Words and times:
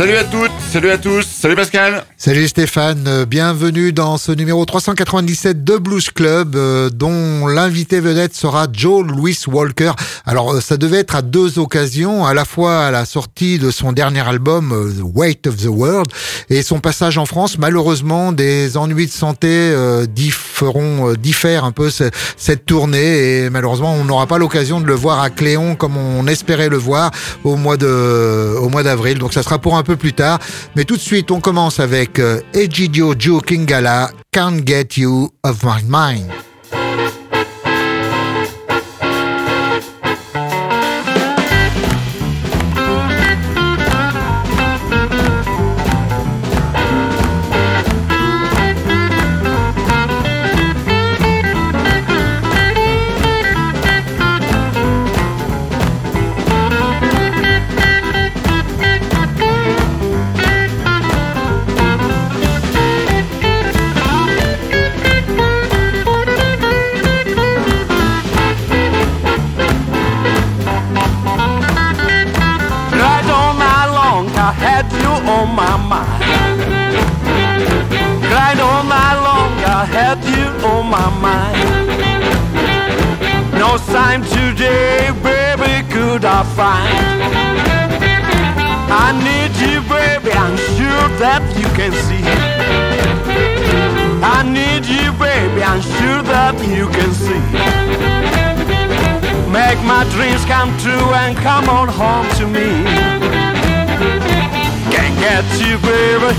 Salut 0.00 0.16
à 0.16 0.24
toutes, 0.24 0.59
salut 0.70 0.90
à 0.92 0.98
tous, 0.98 1.26
salut 1.26 1.56
Pascal. 1.56 2.04
Salut 2.16 2.46
Stéphane, 2.46 3.04
euh, 3.08 3.26
bienvenue 3.26 3.92
dans 3.92 4.18
ce 4.18 4.30
numéro 4.30 4.64
397 4.64 5.64
de 5.64 5.78
Blues 5.78 6.10
Club 6.10 6.54
euh, 6.54 6.90
dont 6.90 7.48
l'invité 7.48 7.98
vedette 7.98 8.36
sera 8.36 8.68
Joe 8.72 9.04
Louis 9.04 9.36
Walker. 9.48 9.90
Alors 10.26 10.52
euh, 10.52 10.60
ça 10.60 10.76
devait 10.76 10.98
être 10.98 11.16
à 11.16 11.22
deux 11.22 11.58
occasions, 11.58 12.24
à 12.24 12.34
la 12.34 12.44
fois 12.44 12.84
à 12.84 12.92
la 12.92 13.04
sortie 13.04 13.58
de 13.58 13.72
son 13.72 13.90
dernier 13.90 14.20
album 14.20 14.94
The 14.96 15.02
Weight 15.02 15.48
of 15.48 15.56
the 15.56 15.66
World 15.66 16.12
et 16.50 16.62
son 16.62 16.78
passage 16.78 17.18
en 17.18 17.26
France. 17.26 17.58
Malheureusement, 17.58 18.30
des 18.30 18.76
ennuis 18.76 19.06
de 19.06 19.10
santé 19.10 19.74
diffèrent, 20.08 21.16
diffèrent 21.18 21.64
un 21.64 21.72
peu 21.72 21.90
cette 21.90 22.66
tournée 22.66 23.44
et 23.44 23.50
malheureusement 23.50 23.94
on 23.94 24.04
n'aura 24.04 24.28
pas 24.28 24.38
l'occasion 24.38 24.80
de 24.80 24.86
le 24.86 24.94
voir 24.94 25.20
à 25.20 25.30
Cléon 25.30 25.74
comme 25.74 25.96
on 25.96 26.28
espérait 26.28 26.68
le 26.68 26.76
voir 26.76 27.10
au 27.42 27.56
mois 27.56 27.76
de 27.76 28.54
au 28.60 28.68
mois 28.68 28.84
d'avril. 28.84 29.18
Donc 29.18 29.32
ça 29.32 29.42
sera 29.42 29.58
pour 29.58 29.76
un 29.76 29.82
peu 29.82 29.96
plus 29.96 30.12
tard. 30.12 30.38
Mais 30.76 30.84
tout 30.84 30.96
de 30.96 31.00
suite 31.00 31.30
on 31.30 31.40
commence 31.40 31.80
avec 31.80 32.18
euh, 32.18 32.40
Egidio 32.54 33.14
Joe 33.18 33.42
Kingala, 33.42 34.10
Can't 34.32 34.66
Get 34.66 34.88
You 34.96 35.30
Of 35.42 35.62
My 35.64 35.82
Mind. 35.86 36.49
are 86.40 86.56
fine. 86.56 87.20
I 88.88 89.12
need 89.28 89.52
you, 89.60 89.80
baby, 89.84 90.32
I'm 90.32 90.56
sure 90.76 91.06
that 91.20 91.42
you 91.60 91.68
can 91.76 91.92
see. 92.06 92.24
I 94.24 94.40
need 94.42 94.86
you, 94.88 95.12
baby, 95.20 95.60
I'm 95.62 95.82
sure 95.82 96.22
that 96.32 96.56
you 96.64 96.88
can 96.96 97.12
see. 97.12 97.44
Make 99.52 99.80
my 99.84 100.04
dreams 100.14 100.42
come 100.46 100.72
true 100.80 101.08
and 101.22 101.36
come 101.36 101.68
on 101.68 101.88
home 101.88 102.28
to 102.38 102.46
me. 102.46 102.68
Can't 104.94 105.16
get 105.20 105.44
you, 105.60 105.76
baby. 105.84 106.32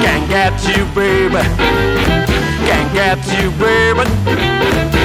Can't 0.00 0.26
get 0.32 0.54
you, 0.64 0.84
baby. 0.96 1.44
Can't 2.64 2.90
get 2.94 3.20
you, 3.36 3.50
baby 3.60 4.97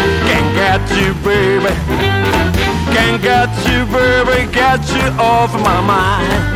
get 0.63 0.89
you, 0.91 1.13
baby. 1.25 1.73
Can't 2.95 3.21
get 3.21 3.49
you, 3.67 3.85
baby, 3.91 4.49
get 4.53 4.79
you 4.95 5.07
off 5.19 5.53
my 5.53 5.81
mind. 5.81 6.53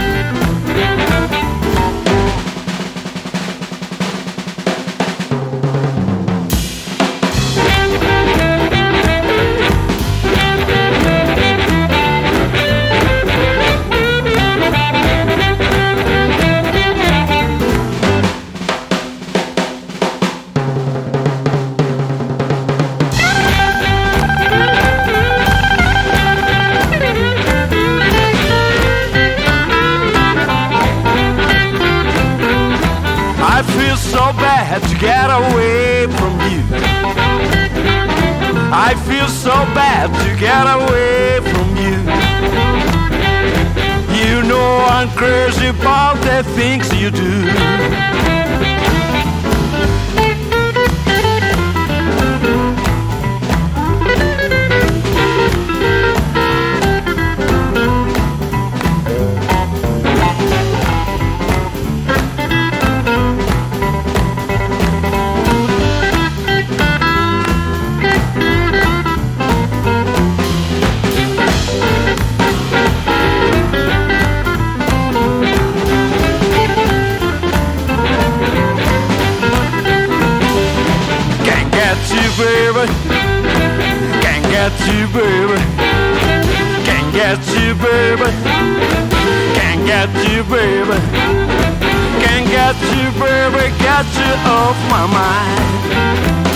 I 38.89 38.95
feel 38.95 39.27
so 39.27 39.51
bad 39.75 40.07
to 40.23 40.29
get 40.39 40.65
away 40.77 41.41
from 41.51 41.67
you. 41.75 41.97
You 44.15 44.47
know 44.47 44.87
I'm 44.87 45.09
crazy 45.09 45.67
about 45.67 46.15
the 46.23 46.41
things 46.55 46.87
you 46.93 47.11
do. 47.11 48.46
baby. 82.37 82.85
Can't 84.21 84.45
get 84.53 84.71
you, 84.85 85.07
baby. 85.07 85.59
Can't 86.85 87.11
get 87.11 87.39
you, 87.57 87.73
baby. 87.73 88.29
Can't 89.57 89.83
get 89.87 90.09
you, 90.29 90.43
baby. 90.43 90.97
Can't 92.21 92.47
get 92.47 92.75
you, 92.93 93.09
baby. 93.19 93.63
Got 93.83 94.05
you 94.19 94.31
off 94.45 94.77
my 94.89 95.07
mind. 95.07 96.46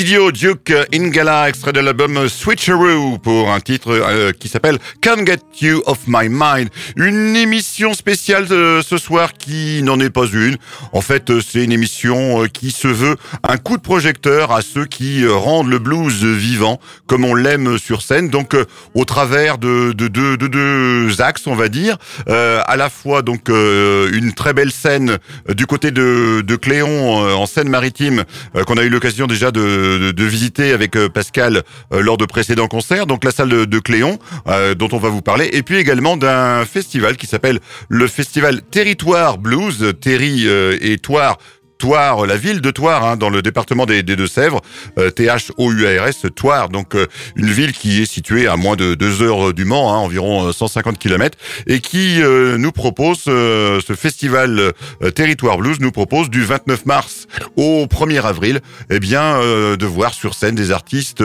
Egidio 0.00 0.32
Duke 0.32 0.72
Ingala, 0.94 1.50
extrait 1.50 1.74
de 1.74 1.80
l'album 1.80 2.26
Switcheroo 2.26 3.18
pour 3.18 3.52
un 3.52 3.60
titre 3.60 3.90
euh, 3.90 4.32
qui 4.32 4.48
s'appelle 4.48 4.78
Can't 5.02 5.26
Get 5.26 5.40
You 5.60 5.82
Off 5.84 5.98
My 6.06 6.30
Mind. 6.30 6.70
Une 6.96 7.36
émission 7.36 7.92
spéciale 7.92 8.46
euh, 8.50 8.80
ce 8.80 8.96
soir 8.96 9.34
qui 9.34 9.82
n'en 9.82 10.00
est 10.00 10.08
pas 10.08 10.24
une. 10.24 10.56
En 10.94 11.02
fait, 11.02 11.28
euh, 11.28 11.42
c'est 11.46 11.62
une 11.62 11.72
émission 11.72 12.46
qui 12.50 12.70
se 12.70 12.88
veut 12.88 13.16
un 13.46 13.58
coup 13.58 13.76
de 13.76 13.82
projecteur 13.82 14.52
à 14.52 14.62
ceux 14.62 14.86
qui 14.86 15.26
rendent 15.26 15.68
le 15.68 15.78
blues 15.78 16.24
vivant 16.24 16.80
comme 17.06 17.26
on 17.26 17.34
l'aime 17.34 17.76
sur 17.76 18.00
scène. 18.00 18.30
Donc, 18.30 18.56
au 18.94 19.04
travers 19.04 19.58
de 19.58 19.92
deux 19.92 20.08
de, 20.08 20.36
de, 20.36 20.46
de, 20.46 21.20
axes, 21.22 21.46
on 21.46 21.56
va 21.56 21.68
dire, 21.68 21.98
à 22.26 22.76
la 22.76 22.88
fois 22.88 23.20
donc 23.20 23.48
une 23.48 24.32
très 24.34 24.54
belle 24.54 24.70
scène 24.70 25.18
du 25.48 25.66
côté 25.66 25.90
de, 25.90 26.40
de 26.40 26.56
Cléon 26.56 27.18
en 27.18 27.46
Seine-Maritime 27.46 28.24
qu'on 28.66 28.76
a 28.76 28.82
eu 28.82 28.88
l'occasion 28.88 29.26
déjà 29.26 29.50
de 29.50 29.89
de, 29.98 30.24
visiter 30.24 30.72
avec 30.72 30.96
euh, 30.96 31.08
Pascal 31.08 31.62
euh, 31.92 32.00
lors 32.00 32.16
de 32.16 32.24
précédents 32.24 32.68
concerts, 32.68 33.06
donc 33.06 33.24
la 33.24 33.30
salle 33.30 33.48
de, 33.48 33.78
Cléon, 33.78 34.18
euh, 34.46 34.74
dont 34.74 34.88
on 34.92 34.98
va 34.98 35.08
vous 35.08 35.22
parler, 35.22 35.48
et 35.52 35.62
puis 35.62 35.76
également 35.76 36.16
d'un 36.16 36.64
festival 36.64 37.16
qui 37.16 37.26
s'appelle 37.26 37.60
le 37.88 38.06
Festival 38.06 38.62
Territoire 38.62 39.38
Blues, 39.38 39.94
Terry 40.00 40.46
et 40.46 40.98
Toire 40.98 41.38
Toire, 41.80 42.26
la 42.26 42.36
ville 42.36 42.60
de 42.60 42.70
Toire, 42.70 43.04
hein, 43.04 43.16
dans 43.16 43.30
le 43.30 43.42
département 43.42 43.86
des, 43.86 44.02
Deux-Sèvres, 44.02 44.60
T-H-O-U-A-R-S, 44.96 46.26
Toire, 46.36 46.68
donc 46.68 46.94
une 47.36 47.50
ville 47.50 47.72
qui 47.72 48.02
est 48.02 48.10
située 48.10 48.46
à 48.46 48.56
moins 48.56 48.76
de 48.76 48.94
deux 48.94 49.22
heures 49.22 49.54
du 49.54 49.64
Mans, 49.64 49.92
hein, 49.92 49.98
environ 49.98 50.52
150 50.52 50.98
km, 50.98 51.38
et 51.66 51.80
qui 51.80 52.20
nous 52.58 52.72
propose 52.72 53.20
ce 53.24 53.94
festival 53.96 54.72
Territoire 55.14 55.58
Blues 55.58 55.80
nous 55.80 55.92
propose 55.92 56.28
du 56.28 56.44
29 56.44 56.86
mars 56.86 57.26
au 57.56 57.86
1er 57.86 58.22
avril, 58.22 58.60
eh 58.90 59.00
bien, 59.00 59.38
de 59.40 59.86
voir 59.86 60.12
sur 60.12 60.34
scène 60.34 60.54
des 60.54 60.70
artistes 60.70 61.24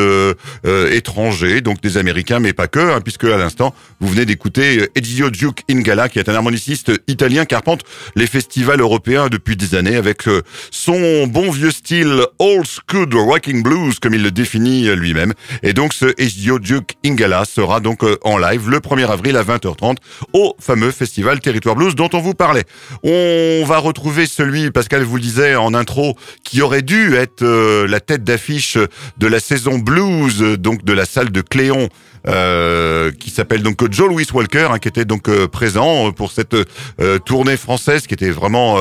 étrangers, 0.92 1.62
donc 1.62 1.82
des 1.82 1.98
Américains, 1.98 2.40
mais 2.40 2.54
pas 2.54 2.68
que, 2.68 2.80
hein, 2.80 3.02
puisque 3.02 3.26
à 3.26 3.38
l'instant 3.38 3.74
vous 4.00 4.08
venez 4.08 4.26
d'écouter 4.26 4.90
Ezio 4.96 5.30
Duke 5.30 5.64
Ingala, 5.70 6.10
qui 6.10 6.20
est 6.20 6.30
un 6.30 6.36
harmoniciste 6.36 6.92
italien 7.08 7.46
qui 7.46 7.56
arpente 7.56 7.82
les 8.16 8.28
festivals 8.28 8.80
européens 8.80 9.30
depuis 9.30 9.56
des 9.56 9.76
années 9.76 9.96
avec 9.96 10.28
euh, 10.28 10.42
son 10.72 11.28
bon 11.28 11.52
vieux 11.52 11.72
style 11.72 12.22
old 12.40 12.66
school 12.66 13.08
rocking 13.16 13.64
blues, 13.64 14.00
comme 14.00 14.14
il 14.14 14.24
le 14.24 14.32
définit 14.32 14.88
euh, 14.88 14.96
lui-même. 14.96 15.34
Et 15.64 15.74
donc 15.74 15.94
ce 15.94 16.14
Ezio 16.18 16.60
Duke 16.60 16.96
Ingala 17.06 17.46
sera 17.46 17.80
donc 17.80 18.04
euh, 18.04 18.18
en 18.24 18.38
live 18.38 18.70
le 18.70 18.80
1er 18.80 19.08
avril 19.08 19.38
à 19.38 19.44
20h30 19.44 19.98
au 20.34 20.56
fameux 20.60 20.92
festival 20.92 21.40
Territoire 21.40 21.76
Blues 21.76 21.96
dont 21.96 22.10
on 22.14 22.20
vous 22.20 22.34
parlait. 22.34 22.64
On 23.04 23.64
va 23.66 23.78
retrouver 23.78 24.26
celui, 24.26 24.72
Pascal 24.72 25.04
vous 25.04 25.16
le 25.16 25.22
disait 25.22 25.56
en 25.56 25.74
intro, 25.74 26.16
qui 26.44 26.62
aurait 26.62 26.82
dû 26.82 27.16
être 27.16 27.44
la 27.86 28.00
tête 28.00 28.24
d'affiche 28.24 28.78
de 29.18 29.28
la 29.28 29.40
saison 29.40 29.78
blues, 29.78 30.40
donc 30.58 30.84
de 30.84 30.94
la 30.94 31.06
salle 31.06 31.32
de 31.32 31.42
Cléon 31.42 31.90
euh, 32.28 33.12
qui 33.12 33.30
s'appelle 33.30 33.62
donc 33.62 33.92
Joe 33.92 34.10
Louis 34.10 34.26
Walker, 34.34 34.68
hein, 34.72 34.80
qui 34.80 34.88
était 34.88 35.06
donc 35.06 35.30
euh, 35.30 35.48
présent 35.48 36.12
pour 36.12 36.32
cette 36.32 36.56
euh, 36.56 37.20
tournée 37.20 37.58
française 37.58 38.08
qui 38.08 38.14
était 38.14 38.32
vraiment 38.32 38.78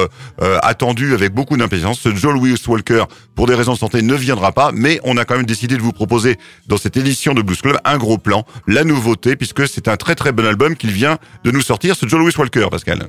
attendue 0.63 1.15
avec 1.15 1.33
beaucoup 1.33 1.57
d'impatience. 1.57 2.07
Joe 2.15 2.35
Louis 2.35 2.55
Walker, 2.67 3.05
pour 3.35 3.47
des 3.47 3.55
raisons 3.55 3.75
de 3.75 3.79
santé, 3.79 4.03
ne 4.03 4.15
viendra 4.15 4.53
pas, 4.53 4.71
mais 4.73 5.01
on 5.05 5.17
a 5.17 5.25
quand 5.25 5.37
même 5.37 5.47
décidé 5.47 5.77
de 5.77 5.83
vous 5.83 5.93
proposer 5.93 6.37
dans 6.67 6.77
cette 6.77 6.97
édition 6.97 7.35
de 7.35 7.43
Blues 7.43 7.61
Club 7.61 7.79
un 7.85 7.99
gros 7.99 8.19
plan, 8.19 8.45
la 8.67 8.85
nouveauté, 8.85 9.37
puisque 9.37 9.67
c'est 9.69 9.89
un 9.89 9.97
très 9.97 10.15
très 10.15 10.33
bon 10.33 10.47
album 10.47 10.77
qu'il 10.77 10.91
vient 10.91 11.19
de 11.45 11.51
nous 11.51 11.63
sortir, 11.63 11.97
ce 11.97 12.07
Joe 12.07 12.21
Louis 12.21 12.33
Walker, 12.37 12.67
Pascal. 12.71 13.09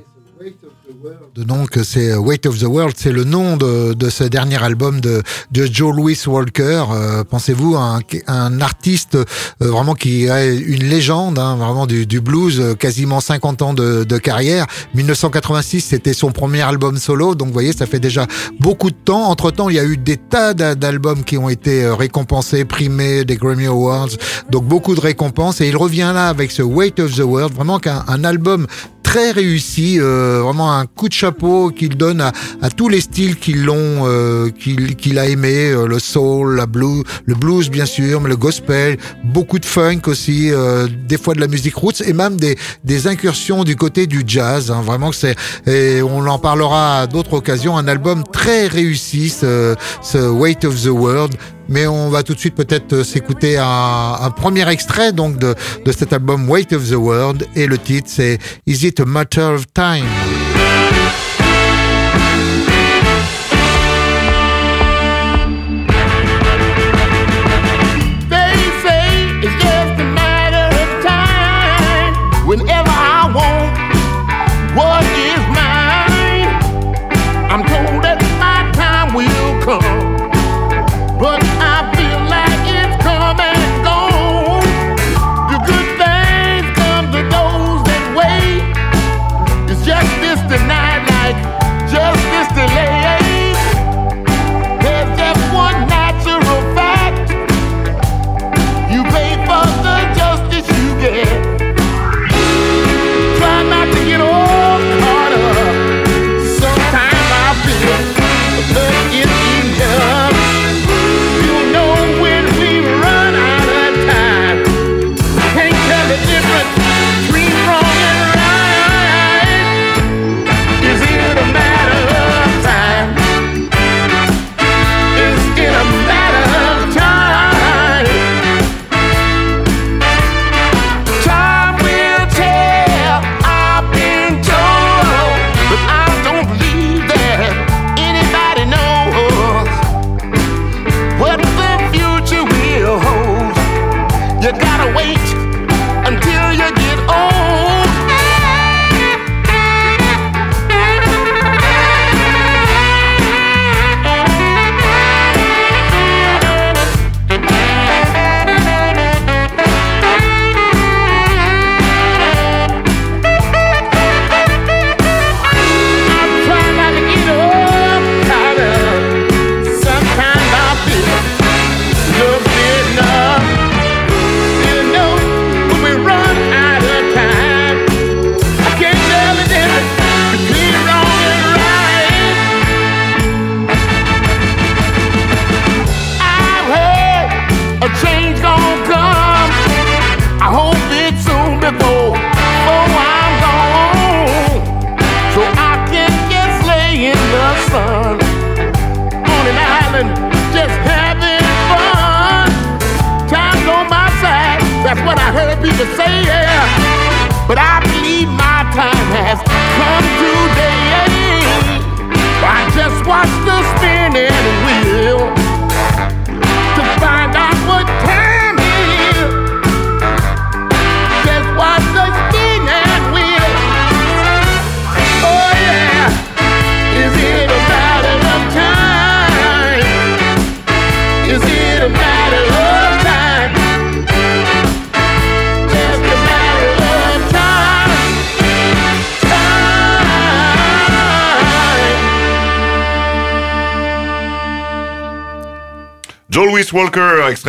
Donc 1.36 1.78
c'est 1.82 2.14
Weight 2.14 2.46
of 2.46 2.58
the 2.58 2.64
World, 2.64 2.94
c'est 2.96 3.12
le 3.12 3.24
nom 3.24 3.56
de, 3.56 3.92
de, 3.92 4.08
ce 4.08 4.24
dernier 4.24 4.62
album 4.62 5.00
de, 5.00 5.22
de 5.50 5.66
Joe 5.70 5.94
Louis 5.94 6.18
Walker. 6.26 6.84
Euh, 6.90 7.24
pensez-vous 7.24 7.76
un, 7.76 8.00
un 8.26 8.60
artiste 8.60 9.16
euh, 9.16 9.24
vraiment 9.60 9.94
qui 9.94 10.26
est 10.26 10.56
une 10.56 10.84
légende, 10.84 11.38
hein, 11.38 11.56
vraiment 11.56 11.86
du, 11.86 12.06
du, 12.06 12.20
blues, 12.20 12.60
euh, 12.60 12.74
quasiment 12.74 13.20
50 13.20 13.62
ans 13.62 13.74
de, 13.74 14.04
de 14.04 14.18
carrière. 14.18 14.66
1986, 14.94 15.80
c'était 15.80 16.12
son 16.14 16.30
premier 16.30 16.62
album 16.62 16.96
solo, 16.96 17.34
donc 17.34 17.48
vous 17.48 17.54
voyez, 17.54 17.72
ça 17.72 17.86
fait 17.86 18.00
déjà 18.00 18.26
beaucoup 18.60 18.90
de 18.90 18.96
temps. 18.96 19.24
Entre 19.28 19.50
temps, 19.50 19.68
il 19.68 19.76
y 19.76 19.80
a 19.80 19.84
eu 19.84 19.96
des 19.96 20.16
tas 20.16 20.54
d'albums 20.54 21.24
qui 21.24 21.36
ont 21.36 21.48
été 21.48 21.86
récompensés, 21.88 22.64
primés, 22.64 23.24
des 23.24 23.36
Grammy 23.36 23.66
Awards, 23.66 24.10
donc 24.50 24.64
beaucoup 24.64 24.94
de 24.94 25.00
récompenses. 25.00 25.60
Et 25.60 25.68
il 25.68 25.76
revient 25.76 26.12
là 26.14 26.28
avec 26.28 26.50
ce 26.50 26.62
Weight 26.62 27.00
of 27.00 27.14
the 27.14 27.20
World, 27.20 27.54
vraiment 27.54 27.78
qu'un 27.78 28.04
un 28.08 28.24
album 28.24 28.66
très 29.06 29.30
réussi, 29.30 29.98
euh, 30.00 30.40
vraiment 30.42 30.72
un 30.78 30.86
coup 30.86 31.08
de 31.08 31.14
chapeau 31.14 31.70
qu'il 31.70 31.96
donne 31.96 32.20
à, 32.20 32.32
à, 32.62 32.70
tous 32.70 32.88
les 32.88 33.00
styles 33.00 33.36
qui 33.36 33.52
l'ont, 33.52 34.06
euh, 34.06 34.50
qu'il 34.50 35.18
a 35.18 35.26
aimé, 35.26 35.70
euh, 35.70 35.86
le 35.86 35.98
soul, 35.98 36.56
la 36.56 36.66
blues, 36.66 37.02
le 37.24 37.34
blues 37.34 37.70
bien 37.70 37.86
sûr, 37.86 38.20
mais 38.20 38.28
le 38.28 38.36
gospel, 38.36 38.98
beaucoup 39.24 39.58
de 39.58 39.64
funk 39.64 40.02
aussi, 40.06 40.50
euh, 40.50 40.88
des 41.08 41.18
fois 41.18 41.34
de 41.34 41.40
la 41.40 41.48
musique 41.48 41.74
roots 41.74 42.02
et 42.04 42.12
même 42.12 42.36
des, 42.36 42.56
des 42.84 43.06
incursions 43.06 43.64
du 43.64 43.76
côté 43.76 44.06
du 44.06 44.22
jazz. 44.26 44.70
Hein, 44.70 44.82
vraiment 44.82 45.12
c'est, 45.12 45.36
et 45.66 46.02
on 46.02 46.26
en 46.26 46.38
parlera 46.38 47.00
à 47.00 47.06
d'autres 47.06 47.34
occasions, 47.34 47.76
un 47.76 47.88
album 47.88 48.24
très 48.32 48.66
réussi, 48.66 49.28
ce, 49.30 49.74
ce 50.02 50.18
Weight 50.18 50.64
of 50.64 50.82
the 50.82 50.88
World. 50.88 51.34
Mais 51.68 51.86
on 51.86 52.10
va 52.10 52.22
tout 52.22 52.34
de 52.34 52.38
suite 52.38 52.54
peut-être 52.54 52.92
euh, 52.92 53.04
s'écouter 53.04 53.58
un, 53.58 54.16
un, 54.20 54.30
premier 54.30 54.68
extrait 54.68 55.12
donc 55.12 55.38
de, 55.38 55.54
de 55.84 55.92
cet 55.92 56.12
album 56.12 56.48
Weight 56.48 56.72
of 56.72 56.88
the 56.88 56.94
World 56.94 57.46
et 57.56 57.66
le 57.66 57.78
titre 57.78 58.08
c'est 58.08 58.38
Is 58.66 58.86
It 58.86 59.00
a 59.00 59.04
Matter 59.04 59.40
of 59.40 59.64
Time? 59.74 60.35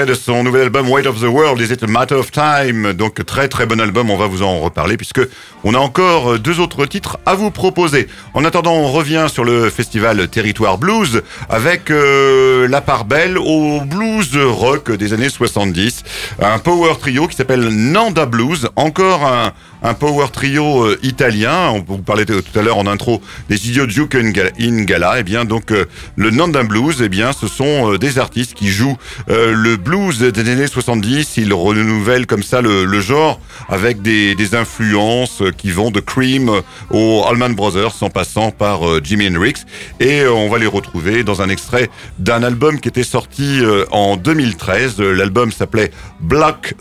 De 0.05 0.13
son 0.13 0.43
nouvel 0.43 0.61
album 0.63 0.89
Weight 0.89 1.07
of 1.07 1.19
the 1.19 1.25
World, 1.25 1.59
Is 1.59 1.73
It 1.73 1.81
a 1.81 1.87
Matter 1.87 2.15
of 2.15 2.31
Time? 2.31 2.93
Donc 2.93 3.25
très 3.25 3.47
très 3.47 3.65
bon 3.65 3.81
album, 3.81 4.11
on 4.11 4.17
va 4.17 4.27
vous 4.27 4.43
en 4.43 4.59
reparler 4.59 4.95
puisque 4.95 5.21
on 5.63 5.73
a 5.73 5.79
encore 5.79 6.37
deux 6.37 6.59
autres 6.59 6.85
titres 6.85 7.17
à 7.25 7.33
vous 7.33 7.49
proposer. 7.49 8.07
En 8.35 8.45
attendant, 8.45 8.73
on 8.73 8.91
revient 8.91 9.25
sur 9.27 9.43
le 9.43 9.71
festival 9.71 10.27
Territoire 10.27 10.77
Blues 10.77 11.23
avec 11.49 11.89
euh, 11.89 12.67
la 12.67 12.81
part 12.81 13.05
belle 13.05 13.39
au 13.39 13.81
blues 13.81 14.37
rock 14.37 14.91
des 14.91 15.13
années 15.13 15.29
70. 15.29 16.03
Un 16.41 16.59
power 16.59 16.93
trio 16.99 17.27
qui 17.27 17.35
s'appelle 17.35 17.67
Nanda 17.69 18.25
Blues, 18.27 18.69
encore 18.75 19.23
un, 19.25 19.53
un 19.83 19.93
power 19.93 20.27
trio 20.31 20.83
euh, 20.83 20.99
italien. 21.03 21.69
On 21.69 21.83
vous 21.85 21.97
parlait 21.99 22.25
tout 22.25 22.41
à 22.55 22.61
l'heure 22.61 22.77
en 22.77 22.87
intro 22.87 23.21
des 23.49 23.69
idiots 23.69 23.85
Duke 23.85 24.15
in 24.15 24.83
Gala. 24.83 25.17
Et 25.17 25.19
eh 25.19 25.23
bien 25.23 25.45
donc 25.45 25.71
euh, 25.71 25.85
le 26.15 26.31
Nanda 26.31 26.63
Blues, 26.63 27.01
eh 27.01 27.09
bien 27.09 27.31
ce 27.33 27.47
sont 27.47 27.95
des 27.95 28.19
artistes 28.19 28.53
qui 28.53 28.69
jouent 28.69 28.97
le 29.27 29.75
blues 29.75 30.19
des 30.19 30.51
années 30.51 30.67
70. 30.67 31.37
Ils 31.37 31.53
renouvellent 31.53 32.25
comme 32.25 32.43
ça 32.43 32.61
le, 32.61 32.99
genre 32.99 33.39
avec 33.69 34.01
des, 34.01 34.35
des, 34.35 34.55
influences 34.55 35.43
qui 35.57 35.71
vont 35.71 35.91
de 35.91 35.99
Cream 35.99 36.49
aux 36.89 37.23
Allman 37.27 37.53
Brothers 37.53 37.95
en 38.01 38.09
passant 38.09 38.51
par 38.51 39.03
Jimi 39.03 39.27
Hendrix. 39.27 39.65
Et 39.99 40.25
on 40.25 40.49
va 40.49 40.57
les 40.57 40.67
retrouver 40.67 41.23
dans 41.23 41.41
un 41.41 41.49
extrait 41.49 41.89
d'un 42.17 42.43
album 42.43 42.79
qui 42.79 42.89
était 42.89 43.03
sorti 43.03 43.61
en 43.91 44.17
2013. 44.17 44.99
L'album 44.99 45.51
s'appelait 45.51 45.91
Black, 46.19 46.73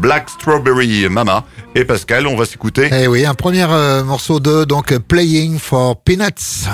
Black 0.00 0.30
Strawberry 0.30 1.08
Mama. 1.08 1.44
Et 1.74 1.84
Pascal, 1.84 2.26
on 2.28 2.36
va 2.36 2.43
s'écouter. 2.44 2.88
Eh 2.92 3.06
oui, 3.06 3.24
un 3.26 3.34
premier 3.34 3.66
morceau 4.04 4.40
de 4.40 4.64
donc 4.64 4.96
Playing 4.98 5.58
for 5.58 5.96
Peanuts. 5.96 6.68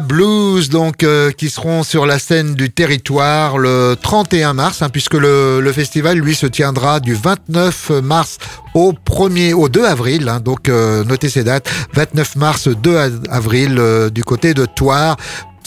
Blues, 0.00 0.68
donc 0.68 1.02
euh, 1.02 1.30
qui 1.30 1.50
seront 1.50 1.82
sur 1.82 2.06
la 2.06 2.18
scène 2.18 2.54
du 2.54 2.70
territoire 2.70 3.58
le 3.58 3.96
31 4.00 4.54
mars, 4.54 4.82
hein, 4.82 4.88
puisque 4.88 5.14
le, 5.14 5.60
le, 5.60 5.72
festival 5.72 6.18
lui 6.18 6.34
se 6.34 6.46
tiendra 6.46 7.00
du 7.00 7.14
29 7.14 7.90
mars 8.02 8.38
au 8.74 8.92
1er 8.92 9.54
au 9.54 9.68
2 9.68 9.84
avril. 9.84 10.28
Hein, 10.28 10.40
donc 10.40 10.68
euh, 10.68 11.04
notez 11.04 11.28
ces 11.28 11.44
dates 11.44 11.70
29 11.94 12.36
mars 12.36 12.68
2 12.68 13.22
avril 13.30 13.76
euh, 13.78 14.10
du 14.10 14.24
côté 14.24 14.54
de 14.54 14.66
Toire 14.66 15.16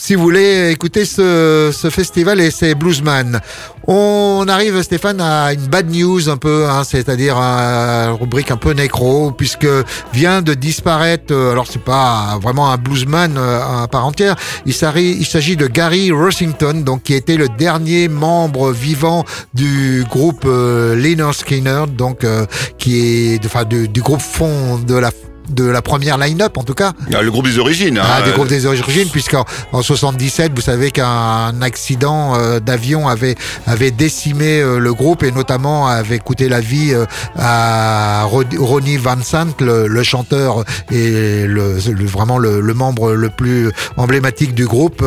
si 0.03 0.15
vous 0.15 0.23
voulez 0.23 0.69
écouter 0.69 1.05
ce, 1.05 1.71
ce 1.73 1.89
festival 1.89 2.41
et 2.41 2.51
ces 2.51 2.75
bluesman. 2.75 3.39
On 3.87 4.43
arrive, 4.49 4.81
Stéphane, 4.81 5.21
à 5.21 5.53
une 5.53 5.67
bad 5.67 5.89
news 5.89 6.27
un 6.27 6.35
peu, 6.35 6.65
hein, 6.69 6.83
c'est-à-dire 6.83 7.37
une 7.37 8.17
rubrique 8.19 8.51
un 8.51 8.57
peu 8.57 8.71
nécro, 8.71 9.31
puisque 9.31 9.67
vient 10.13 10.41
de 10.41 10.55
disparaître, 10.55 11.33
euh, 11.33 11.53
alors 11.53 11.67
c'est 11.67 11.81
pas 11.81 12.37
vraiment 12.41 12.69
un 12.69 12.75
bluesman 12.75 13.37
euh, 13.37 13.83
à 13.83 13.87
part 13.87 14.05
entière, 14.05 14.35
il 14.65 14.73
s'agit 14.73 15.55
de 15.55 15.67
Gary 15.67 16.11
Rossington, 16.11 16.81
donc 16.83 17.03
qui 17.03 17.13
était 17.13 17.37
le 17.37 17.47
dernier 17.47 18.09
membre 18.09 18.73
vivant 18.73 19.23
du 19.53 20.03
groupe 20.09 20.43
euh, 20.45 20.97
Liner 20.97 21.31
Skinner, 21.31 21.85
donc 21.87 22.25
euh, 22.25 22.45
qui 22.77 23.35
est, 23.35 23.45
enfin, 23.45 23.63
du, 23.63 23.87
du 23.87 24.01
groupe 24.01 24.21
fond 24.21 24.79
de 24.85 24.95
la 24.95 25.11
de 25.49 25.65
la 25.65 25.81
première 25.81 26.17
line-up 26.17 26.57
en 26.57 26.63
tout 26.63 26.73
cas. 26.73 26.93
Ah, 27.13 27.21
le 27.21 27.31
groupe 27.31 27.45
des 27.47 27.59
origines. 27.59 27.97
Hein. 27.97 28.05
Ah, 28.05 28.21
des 28.21 28.31
groupes 28.31 28.47
des 28.47 28.65
origines, 28.65 29.09
puisqu'en 29.09 29.45
en 29.71 29.81
77, 29.81 30.51
vous 30.55 30.61
savez 30.61 30.91
qu'un 30.91 31.61
accident 31.61 32.35
euh, 32.35 32.59
d'avion 32.59 33.07
avait 33.07 33.35
avait 33.67 33.91
décimé 33.91 34.59
euh, 34.59 34.79
le 34.79 34.93
groupe 34.93 35.23
et 35.23 35.31
notamment 35.31 35.87
avait 35.87 36.19
coûté 36.19 36.49
la 36.49 36.59
vie 36.61 36.93
euh, 36.93 37.05
à 37.37 38.23
Ronnie 38.25 38.97
Van 38.97 39.21
Sant, 39.21 39.59
le, 39.59 39.87
le 39.87 40.03
chanteur 40.03 40.63
et 40.91 41.45
le, 41.47 41.77
vraiment 42.05 42.37
le, 42.37 42.61
le, 42.61 42.73
membre 42.73 43.13
le 43.13 43.29
plus 43.29 43.71
emblématique 43.97 44.53
du 44.53 44.65
groupe. 44.65 45.03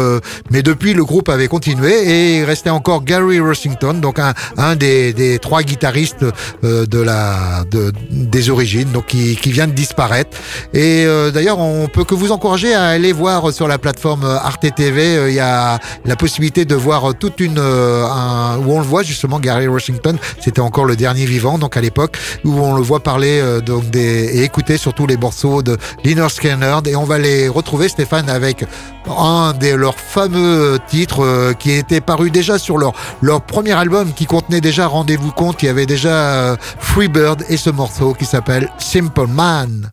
mais 0.51 0.63
depuis, 0.63 0.95
le 0.95 1.05
groupe 1.05 1.29
avait 1.29 1.49
continué 1.49 1.93
et 1.93 2.39
il 2.39 2.45
restait 2.45 2.71
encore 2.71 3.05
Gary 3.05 3.41
Rossington, 3.41 3.95
donc 3.95 4.19
un, 4.19 4.35
un 4.57 4.77
des, 4.77 5.13
des 5.13 5.39
trois 5.39 5.63
guitaristes 5.63 6.25
de 6.63 7.01
la 7.01 7.65
de, 7.71 7.93
des 8.11 8.51
origines, 8.51 8.91
donc 8.91 9.07
qui, 9.07 9.37
qui 9.37 9.53
vient 9.53 9.67
de 9.67 9.73
disparaître. 9.73 10.26
Et 10.75 11.05
euh, 11.07 11.31
d'ailleurs, 11.31 11.59
on 11.59 11.87
peut 11.89 12.05
que 12.05 12.15
vous 12.15 12.33
encourager 12.33 12.75
à 12.75 12.85
aller 12.85 13.13
voir 13.13 13.53
sur 13.53 13.69
la 13.69 13.79
plateforme 13.79 14.25
Arte 14.25 14.75
TV. 14.75 15.17
Euh, 15.17 15.31
il 15.31 15.35
y 15.35 15.41
a 15.41 15.79
la 16.05 16.17
possibilité 16.17 16.65
de 16.65 16.75
voir 16.75 17.15
toute 17.15 17.41
une 17.41 17.59
euh, 17.59 18.05
un, 18.05 18.59
où 18.59 18.73
on 18.73 18.79
le 18.79 18.85
voit 18.85 19.03
justement 19.03 19.41
Gary 19.41 19.69
Washington. 19.69 20.19
C'était 20.41 20.61
encore 20.61 20.85
le 20.85 20.97
dernier 20.97 21.25
vivant, 21.25 21.59
donc 21.59 21.77
à 21.77 21.81
l'époque 21.81 22.19
où 22.45 22.61
on 22.61 22.75
le 22.75 22.83
voit 22.83 23.01
parler 23.01 23.43
donc 23.65 23.91
des 23.91 24.39
et 24.39 24.43
écouter 24.43 24.77
surtout 24.77 25.07
les 25.07 25.17
morceaux 25.17 25.63
de 25.63 25.77
Liner 26.05 26.29
Scanner. 26.29 26.77
Et 26.87 26.97
on 26.97 27.05
va 27.05 27.19
les 27.19 27.49
retrouver 27.49 27.89
Stéphane 27.89 28.29
avec 28.29 28.65
un 29.09 29.53
de 29.53 29.75
leurs 29.75 29.99
fameux 29.99 30.79
titres 30.89 31.55
qui 31.59 31.73
était 31.73 32.01
paru 32.01 32.31
déjà 32.31 32.59
sur 32.59 32.79
leur 32.79 32.93
leur 33.23 33.43
premier 33.43 33.73
album 33.73 34.13
qui 34.13 34.27
contenait 34.27 34.61
déjà 34.61 34.87
rendez-vous 34.87 35.33
compte. 35.33 35.63
Il 35.63 35.67
y 35.67 35.69
avait 35.69 35.87
déjà 35.87 36.57
Freebird 36.79 37.45
et 37.49 37.57
ce 37.57 37.71
morceau 37.71 38.15
qui 38.15 38.25
s'appelle 38.25 38.71
Simple 38.79 39.27
Man. 39.27 39.91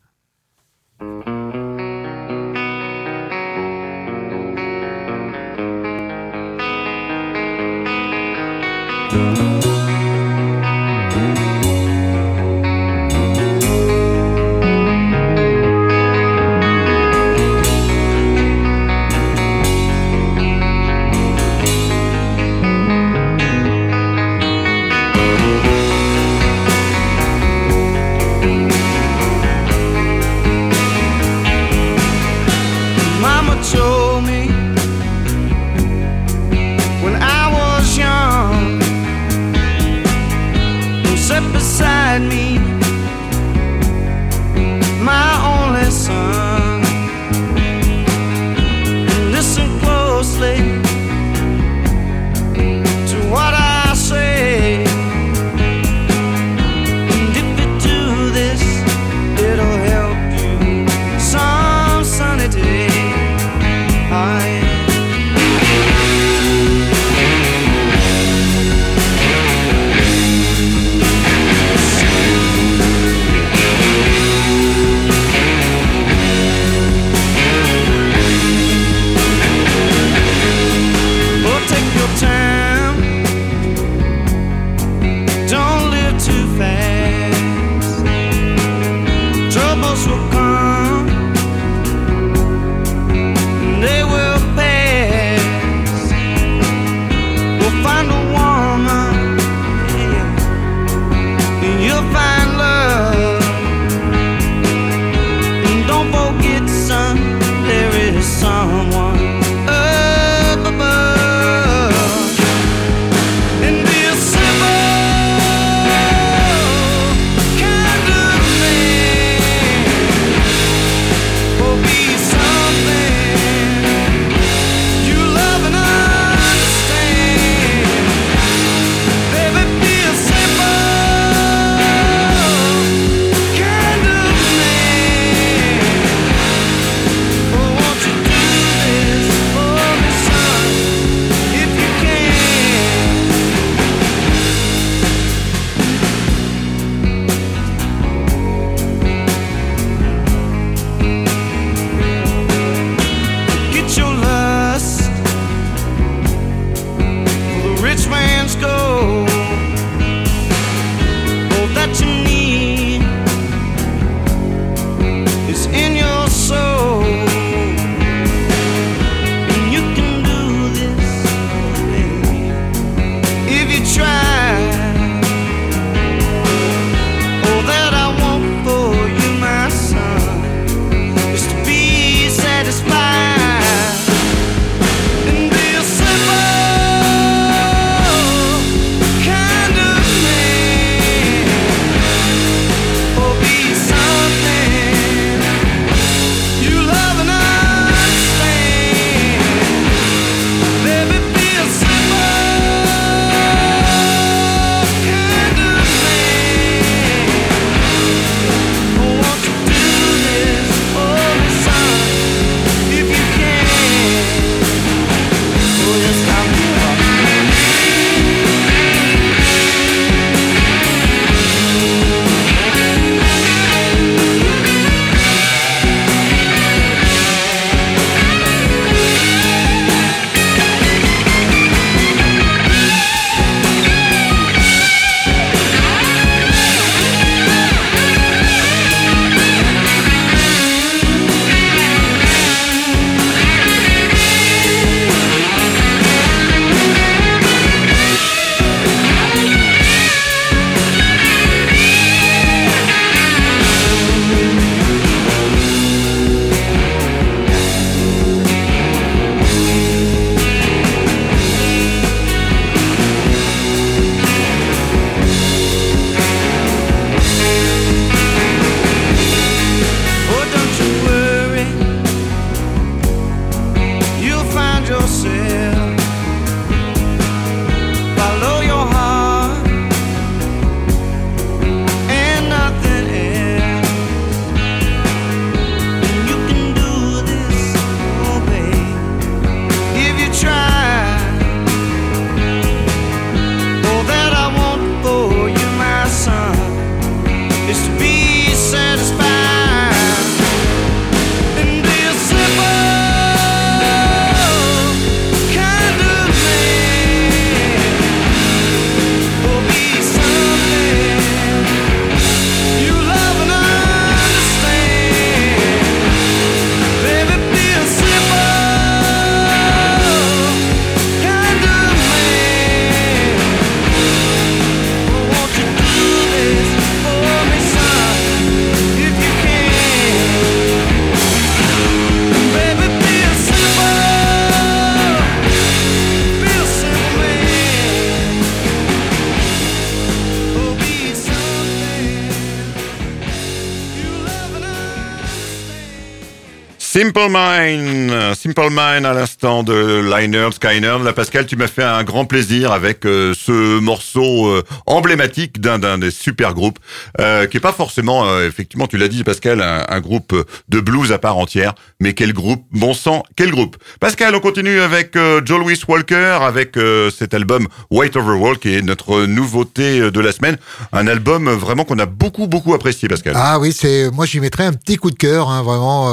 Simple 347.14 347.30
Mind, 347.30 348.10
Simple 348.54 348.70
Mind 348.70 349.04
à 349.08 349.14
l'instant 349.14 349.64
de 349.64 350.14
Liner, 350.16 350.50
Skyner. 350.54 350.98
La 351.04 351.14
Pascal, 351.14 351.48
tu 351.48 351.56
m'as 351.56 351.66
fait 351.66 351.82
un 351.82 352.04
grand 352.04 352.26
plaisir 352.26 352.72
avec 352.72 353.04
euh, 353.04 353.34
ce 353.36 353.80
morceau 353.80 354.46
euh, 354.46 354.64
emblématique 354.86 355.60
d'un 355.60 355.98
des 355.98 356.12
super 356.12 356.54
groupes, 356.54 356.78
euh, 357.20 357.48
qui 357.48 357.58
est 357.58 357.60
pas 357.60 357.74
forcément, 357.74 358.40
effectivement, 358.42 358.86
tu 358.86 358.98
l'as 358.98 359.08
dit 359.08 359.24
Pascal, 359.24 359.62
un, 359.62 360.00
groupe 360.02 360.36
de 360.70 360.80
blues 360.80 361.12
à 361.12 361.18
part 361.18 361.38
entière, 361.38 361.74
mais 362.00 362.14
quel 362.14 362.32
groupe, 362.32 362.64
bon 362.72 362.94
sang, 362.94 363.24
quel 363.36 363.50
groupe. 363.50 363.78
Pascal, 364.00 364.36
on 364.36 364.40
continue 364.40 364.82
avec 364.82 365.18
Joe 365.46 365.60
Louis 365.60 365.80
Walker, 365.88 366.38
avec 366.42 366.78
cet 367.18 367.34
album 367.34 367.68
White 367.90 368.18
Over 368.18 368.38
Wall, 368.38 368.60
qui 368.60 368.76
est 368.76 368.82
notre 368.82 369.26
nouveauté 369.26 370.12
de 370.12 370.20
la 370.20 370.32
semaine, 370.32 370.58
un 370.92 371.08
album 371.08 371.50
vraiment 371.50 371.86
qu'on 371.86 372.00
a 372.00 372.06
beaucoup 372.06 372.48
beaucoup 372.48 372.74
apprécié, 372.74 373.08
Pascal. 373.08 373.34
Ah 373.36 373.60
oui, 373.60 373.74
c'est, 373.76 374.12
moi 374.12 374.26
j'y 374.26 374.40
mettrais 374.40 374.66
un 374.66 374.74
petit 374.74 374.98
coup 374.98 375.10
de 375.10 375.16
cœur, 375.16 375.50
hein, 375.50 375.64
vraiment 375.64 376.12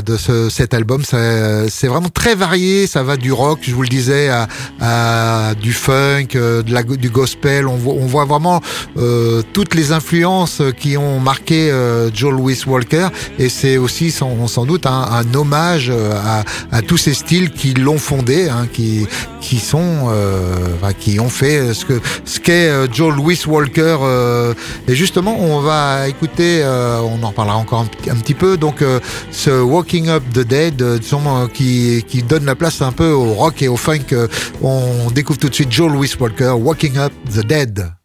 de 0.00 0.16
ce, 0.16 0.50
cet 0.50 0.74
album. 0.74 1.02
Vraiment 1.86 2.08
très 2.08 2.34
varié. 2.34 2.86
Ça 2.86 3.02
va 3.02 3.16
du 3.16 3.32
rock, 3.32 3.60
je 3.62 3.74
vous 3.74 3.82
le 3.82 3.88
disais, 3.88 4.28
à, 4.28 4.48
à 4.80 5.54
du 5.54 5.72
funk, 5.72 6.28
euh, 6.34 6.62
du 6.62 7.10
gospel. 7.10 7.68
On 7.68 7.76
voit, 7.76 7.94
on 7.94 8.06
voit 8.06 8.24
vraiment 8.24 8.60
euh, 8.96 9.42
toutes 9.52 9.74
les 9.74 9.92
influences 9.92 10.62
qui 10.78 10.96
ont 10.96 11.20
marqué 11.20 11.70
euh, 11.70 12.10
Joe 12.12 12.32
Louis 12.32 12.58
Walker. 12.66 13.08
Et 13.38 13.48
c'est 13.48 13.76
aussi 13.76 14.10
sans, 14.10 14.46
sans 14.48 14.66
doute 14.66 14.86
un, 14.86 15.08
un 15.12 15.34
hommage 15.34 15.90
à, 15.90 16.44
à, 16.72 16.82
tous 16.82 16.96
ces 16.96 17.14
styles 17.14 17.52
qui 17.52 17.74
l'ont 17.74 17.98
fondé, 17.98 18.48
hein, 18.48 18.66
qui, 18.72 19.06
qui 19.40 19.58
sont, 19.58 20.08
euh, 20.08 20.56
qui 20.98 21.20
ont 21.20 21.28
fait 21.28 21.74
ce 21.74 21.84
que 21.84 22.00
ce 22.24 22.40
qu'est 22.40 22.92
Joe 22.92 23.14
Louis 23.14 23.38
Walker. 23.46 23.98
et 24.88 24.94
justement, 24.94 25.36
on 25.38 25.60
va 25.60 26.08
écouter, 26.08 26.64
on 26.64 27.22
en 27.22 27.32
parlera 27.32 27.56
encore 27.56 27.80
un, 27.80 28.10
un 28.10 28.16
petit 28.16 28.34
peu. 28.34 28.56
Donc, 28.56 28.82
ce 29.30 29.60
Walking 29.68 30.08
Up 30.08 30.22
the 30.32 30.40
Dead, 30.40 30.80
euh, 30.82 30.98
qui, 32.08 32.22
donne 32.22 32.44
la 32.44 32.54
place 32.54 32.82
un 32.82 32.92
peu 32.92 33.10
au 33.10 33.34
rock 33.34 33.62
et 33.62 33.68
au 33.68 33.76
funk. 33.76 34.12
Euh, 34.12 34.28
on 34.62 35.10
découvre 35.10 35.38
tout 35.38 35.48
de 35.48 35.54
suite 35.54 35.72
Joe 35.72 35.90
Louis 35.90 36.12
Walker, 36.18 36.54
Walking 36.58 36.96
Up 36.98 37.12
the 37.32 37.44
Dead. 37.44 37.97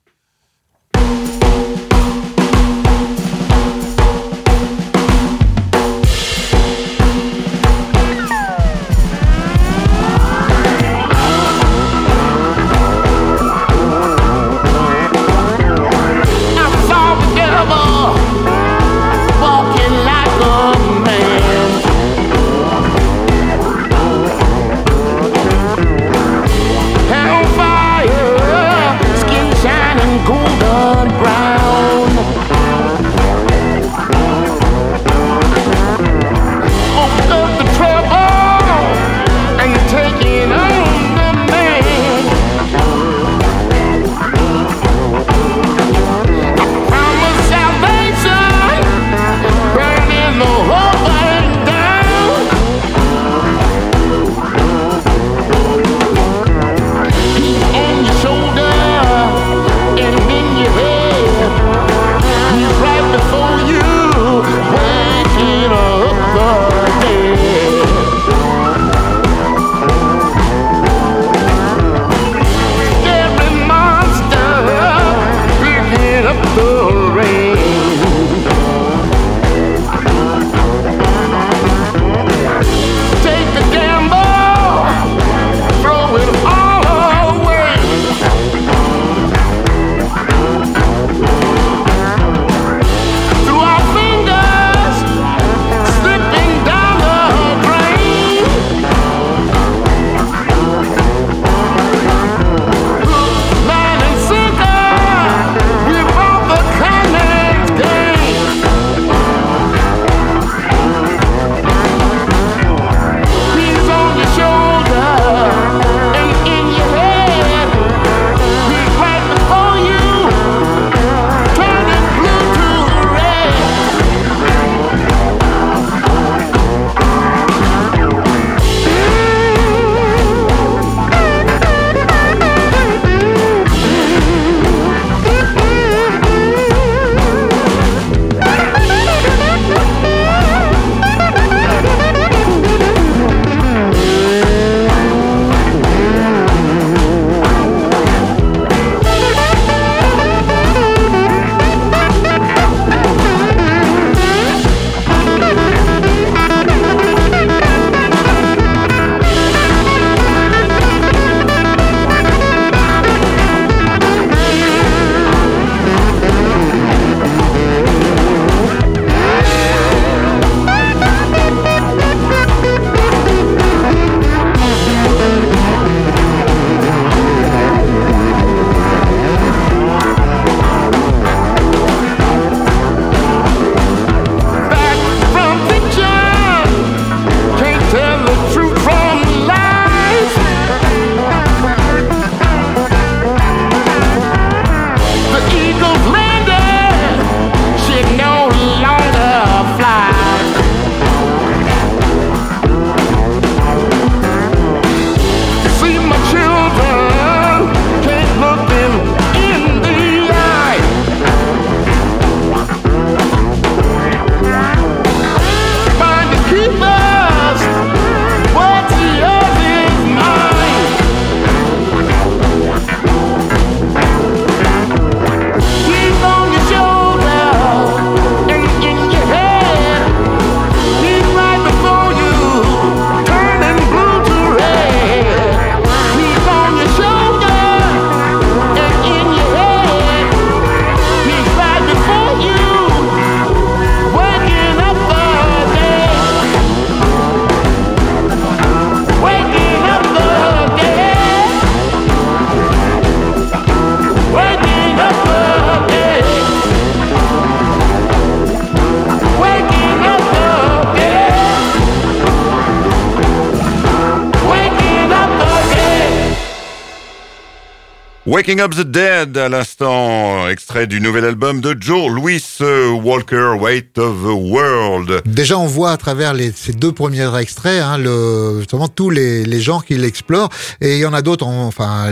Waking 268.44 268.60
Up 268.60 268.76
the 268.76 268.82
Dead 268.82 269.38
à 269.38 269.48
l'instant, 269.48 270.50
extrait 270.50 270.86
du 270.86 271.00
nouvel 271.00 271.24
album 271.24 271.62
de 271.62 271.78
Joe 271.80 272.12
Louis 272.12 272.44
euh, 272.60 272.90
Walker, 272.90 273.56
Weight 273.58 273.98
of 273.98 274.18
the 274.18 274.36
World. 274.36 275.22
Déjà, 275.24 275.58
on 275.58 275.66
voit 275.66 275.92
à 275.92 275.98
travers 275.98 276.34
les, 276.34 276.52
ces 276.52 276.74
deux 276.74 276.92
premiers 276.92 277.34
extraits, 277.40 277.82
hein, 277.82 277.98
le, 277.98 278.58
justement 278.60 278.90
tous 278.90 279.10
les, 279.10 279.46
les 279.46 279.62
genres 279.62 279.86
qu'il 279.86 280.04
explore, 280.04 280.50
et 280.82 280.96
il 280.96 281.00
y 281.00 281.06
en 281.06 281.14
a 281.14 281.22
d'autres. 281.22 281.48
Enfin, 281.48 282.12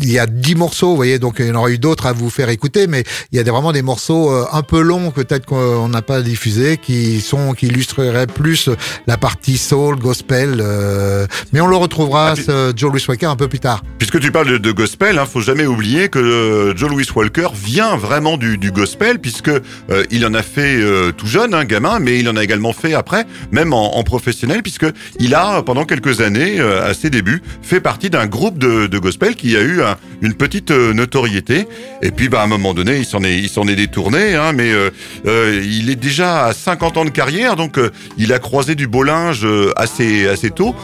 il 0.00 0.10
y 0.10 0.18
a 0.18 0.26
dix 0.26 0.54
morceaux, 0.54 0.90
vous 0.90 0.96
voyez, 0.96 1.18
donc 1.18 1.36
il 1.38 1.46
y 1.46 1.50
en 1.50 1.56
aurait 1.56 1.72
eu 1.72 1.78
d'autres 1.78 2.06
à 2.06 2.12
vous 2.12 2.30
faire 2.30 2.48
écouter, 2.48 2.86
mais 2.86 3.04
il 3.32 3.36
y 3.36 3.40
a 3.40 3.50
vraiment 3.50 3.72
des 3.72 3.82
morceaux 3.82 4.30
euh, 4.30 4.44
un 4.52 4.62
peu 4.62 4.80
longs, 4.80 5.10
peut-être 5.10 5.46
qu'on 5.46 5.88
n'a 5.88 6.02
pas 6.02 6.22
diffusé, 6.22 6.76
qui 6.76 7.20
sont, 7.20 7.52
qui 7.52 7.66
illustreraient 7.66 8.26
plus 8.26 8.68
la 9.06 9.16
partie 9.16 9.58
soul, 9.58 9.96
gospel. 9.96 10.58
Euh, 10.60 11.26
mais 11.52 11.60
on 11.60 11.66
le 11.66 11.76
retrouvera, 11.76 12.30
ah, 12.30 12.36
ce 12.36 12.72
Joe 12.76 12.90
Louis 12.90 13.04
Walker, 13.08 13.26
un 13.26 13.36
peu 13.36 13.48
plus 13.48 13.60
tard. 13.60 13.82
Puisque 13.98 14.20
tu 14.20 14.32
parles 14.32 14.48
de, 14.48 14.58
de 14.58 14.72
gospel 14.72 15.00
il 15.12 15.18
hein, 15.18 15.26
faut 15.26 15.40
jamais 15.40 15.66
oublier 15.66 16.08
que 16.08 16.18
euh, 16.18 16.76
Joe 16.76 16.90
Louis 16.90 17.06
Walker 17.14 17.48
vient 17.54 17.96
vraiment 17.96 18.36
du, 18.36 18.70
gospel, 18.70 19.18
puisque 19.18 19.48
euh, 19.48 20.04
il 20.10 20.24
en 20.26 20.34
a 20.34 20.42
fait 20.42 20.76
euh, 20.76 21.12
tout 21.12 21.26
jeune, 21.26 21.54
un 21.54 21.58
hein, 21.58 21.64
gamin, 21.64 21.98
mais 21.98 22.20
il 22.20 22.28
en 22.28 22.36
a 22.36 22.44
également 22.44 22.72
fait 22.72 22.94
après, 22.94 23.26
même 23.50 23.72
en, 23.72 24.02
professionnel, 24.04 24.62
puisque 24.62 24.86
il 25.18 25.34
a 25.34 25.62
pendant 25.62 25.84
quelques 25.84 26.20
années, 26.20 26.60
à 26.60 26.94
ses 26.94 27.10
débuts, 27.10 27.42
fait 27.62 27.80
partie 27.80 28.10
d'un 28.10 28.26
groupe 28.26 28.58
de, 28.58 28.98
gospel 28.98 29.34
qui 29.34 29.56
a 29.56 29.62
eu 29.62 29.80
une 30.22 30.34
petite 30.34 30.70
notoriété. 30.70 31.66
Et 32.02 32.10
puis, 32.10 32.28
bah, 32.28 32.40
à 32.40 32.44
un 32.44 32.46
moment 32.46 32.74
donné, 32.74 32.98
il 32.98 33.04
s'en 33.04 33.22
est, 33.22 33.38
il 33.38 33.48
s'en 33.48 33.66
est 33.68 33.76
détourné, 33.76 34.34
hein, 34.34 34.52
mais 34.52 34.70
il 35.24 35.90
est 35.90 35.96
déjà 35.96 36.46
à 36.46 36.52
50 36.52 36.96
ans 36.96 37.04
de 37.04 37.10
carrière, 37.10 37.56
donc 37.56 37.78
il 38.18 38.32
a 38.32 38.38
croisé 38.38 38.74
du 38.74 38.86
beau 38.86 39.02
linge 39.02 39.46
assez, 39.76 40.28
assez 40.28 40.50
tôt. 40.50 40.74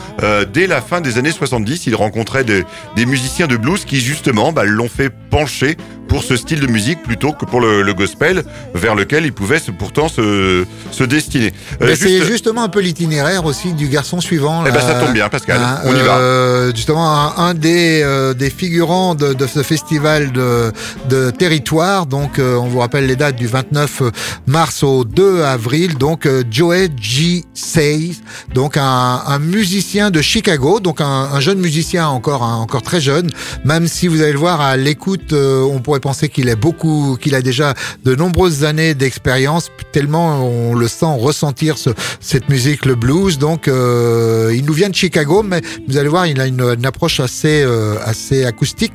dès 0.53 0.67
la 0.67 0.81
fin 0.81 1.01
des 1.01 1.19
années 1.19 1.33
70, 1.33 1.87
il 1.87 1.95
rencontrait 1.95 2.45
des, 2.45 2.65
des 2.97 3.07
musiciens 3.07 3.47
de 3.47 3.57
blues 3.57 3.85
qui 3.85 4.01
justement 4.01 4.53
bah, 4.53 4.65
l'ont 4.65 4.89
fait 4.89 5.11
pencher 5.31 5.77
pour 6.09 6.23
ce 6.23 6.37
style 6.37 6.61
de 6.61 6.67
musique 6.67 7.03
plutôt 7.03 7.33
que 7.33 7.45
pour 7.45 7.61
le, 7.61 7.93
gospel 7.95 8.45
vers 8.75 8.95
lequel 8.95 9.25
il 9.25 9.33
pouvait 9.33 9.61
pourtant 9.79 10.09
se, 10.09 10.65
se 10.91 11.05
destiner. 11.05 11.53
Euh, 11.81 11.95
c'est 11.99 12.25
justement 12.25 12.65
un 12.65 12.69
peu 12.69 12.81
l'itinéraire 12.81 13.47
aussi 13.47 13.73
du 13.73 13.89
garçon 13.89 14.21
suivant. 14.21 14.65
Eh 14.67 14.71
ben 14.71 14.81
ça 14.81 14.95
tombe 14.95 15.15
bien 15.15 15.29
Pascal, 15.29 15.61
hein, 15.63 15.81
on 15.85 15.95
y 15.95 16.03
va. 16.03 16.19
Euh, 16.19 16.75
justement 16.75 17.39
un, 17.39 17.55
des, 17.55 18.03
euh, 18.03 18.35
des 18.35 18.51
figurants 18.51 18.96
de, 19.15 19.33
de, 19.33 19.47
ce 19.47 19.63
festival 19.63 20.33
de, 20.33 20.73
de 21.09 21.31
territoire, 21.31 22.07
donc 22.07 22.39
on 22.39 22.67
vous 22.69 22.79
rappelle 22.79 23.07
les 23.07 23.17
dates 23.17 23.37
du 23.37 23.47
29 23.47 24.03
mars 24.47 24.83
au 24.83 25.05
2 25.05 25.43
avril, 25.43 25.97
donc 25.97 26.29
Joey 26.51 26.89
G. 27.01 27.45
Says, 27.55 28.17
donc 28.55 28.77
un, 28.77 29.23
un, 29.27 29.39
musicien 29.39 30.11
de 30.11 30.21
Chicago, 30.21 30.81
donc 30.81 31.01
un, 31.01 31.05
un 31.05 31.41
jeune 31.41 31.59
musicien 31.59 32.09
encore, 32.09 32.43
encore 32.43 32.83
très 32.83 33.01
jeune, 33.01 33.31
même 33.65 33.87
si 33.89 34.09
vous 34.09 34.23
allez 34.23 34.33
le 34.33 34.39
voir 34.39 34.61
à 34.61 34.77
l'écoute, 34.77 35.33
on 35.33 35.81
pourrait 35.81 36.01
penser 36.01 36.29
qu'il 36.29 36.49
est 36.49 36.57
beaucoup, 36.57 37.17
qu'il 37.21 37.35
a 37.35 37.43
déjà 37.43 37.75
de 38.05 38.15
nombreuses 38.15 38.65
années 38.65 38.95
d'expérience, 38.95 39.71
tellement 39.93 40.45
on 40.45 40.75
le 40.75 40.89
sent 40.89 41.07
ressentir 41.19 41.79
ce, 41.79 41.91
cette 42.21 42.49
musique, 42.49 42.85
le 42.85 42.95
blues. 42.95 43.39
Donc, 43.39 43.69
euh, 43.69 44.53
il 44.55 44.65
nous 44.65 44.73
vient 44.73 44.89
de 44.89 44.95
Chicago, 44.95 45.43
mais 45.43 45.61
vous 45.89 45.97
allez 45.97 46.09
voir, 46.09 46.27
il 46.27 46.41
a 46.41 46.47
une, 46.47 46.87
approche 46.87 47.21
assez, 47.21 47.63
euh, 47.63 47.97
assez 48.05 48.45
acoustique 48.45 48.86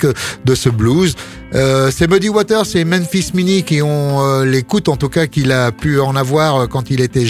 de 0.44 0.54
ce 0.54 0.68
blues. 0.68 1.14
Euh, 1.54 1.90
c'est 1.94 2.08
Muddy 2.08 2.28
Waters 2.28 2.76
et 2.76 2.84
Memphis 2.84 3.30
Mini 3.34 3.62
qui 3.62 3.82
ont 3.82 4.24
euh, 4.24 4.44
l'écoute 4.44 4.88
en 4.88 4.96
tout 4.96 5.08
cas 5.08 5.26
qu'il 5.26 5.52
a 5.52 5.70
pu 5.70 6.00
en 6.00 6.16
avoir 6.16 6.68
quand 6.68 6.90
il 6.90 7.00
était 7.00 7.26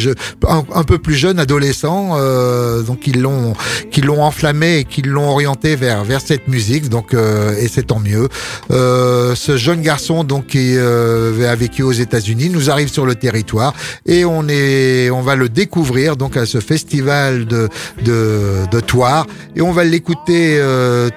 un, 0.46 0.84
peu 0.84 0.98
plus 0.98 1.14
jeune, 1.14 1.38
adolescent. 1.38 2.12
Euh, 2.16 2.82
donc 2.82 3.06
ils 3.06 3.20
l'ont, 3.20 3.54
qu'ils 3.90 4.04
l'ont 4.04 4.22
enflammé 4.22 4.78
et 4.78 4.84
qu'ils 4.84 5.08
l'ont 5.08 5.28
orienté 5.28 5.76
vers 5.76 6.04
vers 6.04 6.20
cette 6.20 6.48
musique. 6.48 6.88
Donc 6.88 7.14
et 7.14 7.68
c'est 7.68 7.86
tant 7.88 8.00
mieux. 8.00 8.28
ce 8.70 9.56
jeune 9.56 9.82
garçon 9.82 10.24
donc 10.24 10.48
qui 10.48 10.76
a 10.78 11.54
vécu 11.54 11.82
aux 11.82 11.92
États-Unis 11.92 12.50
nous 12.50 12.70
arrive 12.70 12.90
sur 12.90 13.06
le 13.06 13.14
territoire 13.14 13.74
et 14.06 14.24
on 14.24 14.48
est, 14.48 15.10
on 15.10 15.22
va 15.22 15.36
le 15.36 15.48
découvrir 15.48 16.16
donc 16.16 16.36
à 16.36 16.46
ce 16.46 16.60
festival 16.60 17.46
de 17.46 17.68
de, 18.04 18.66
de 18.70 18.80
Toire 18.80 19.26
et 19.56 19.62
on 19.62 19.72
va 19.72 19.84
l'écouter 19.84 20.60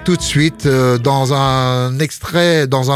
tout 0.04 0.16
de 0.16 0.22
suite 0.22 0.68
dans 1.02 1.34
un 1.34 1.98
extrait 1.98 2.66
dans 2.66 2.90
un 2.90 2.95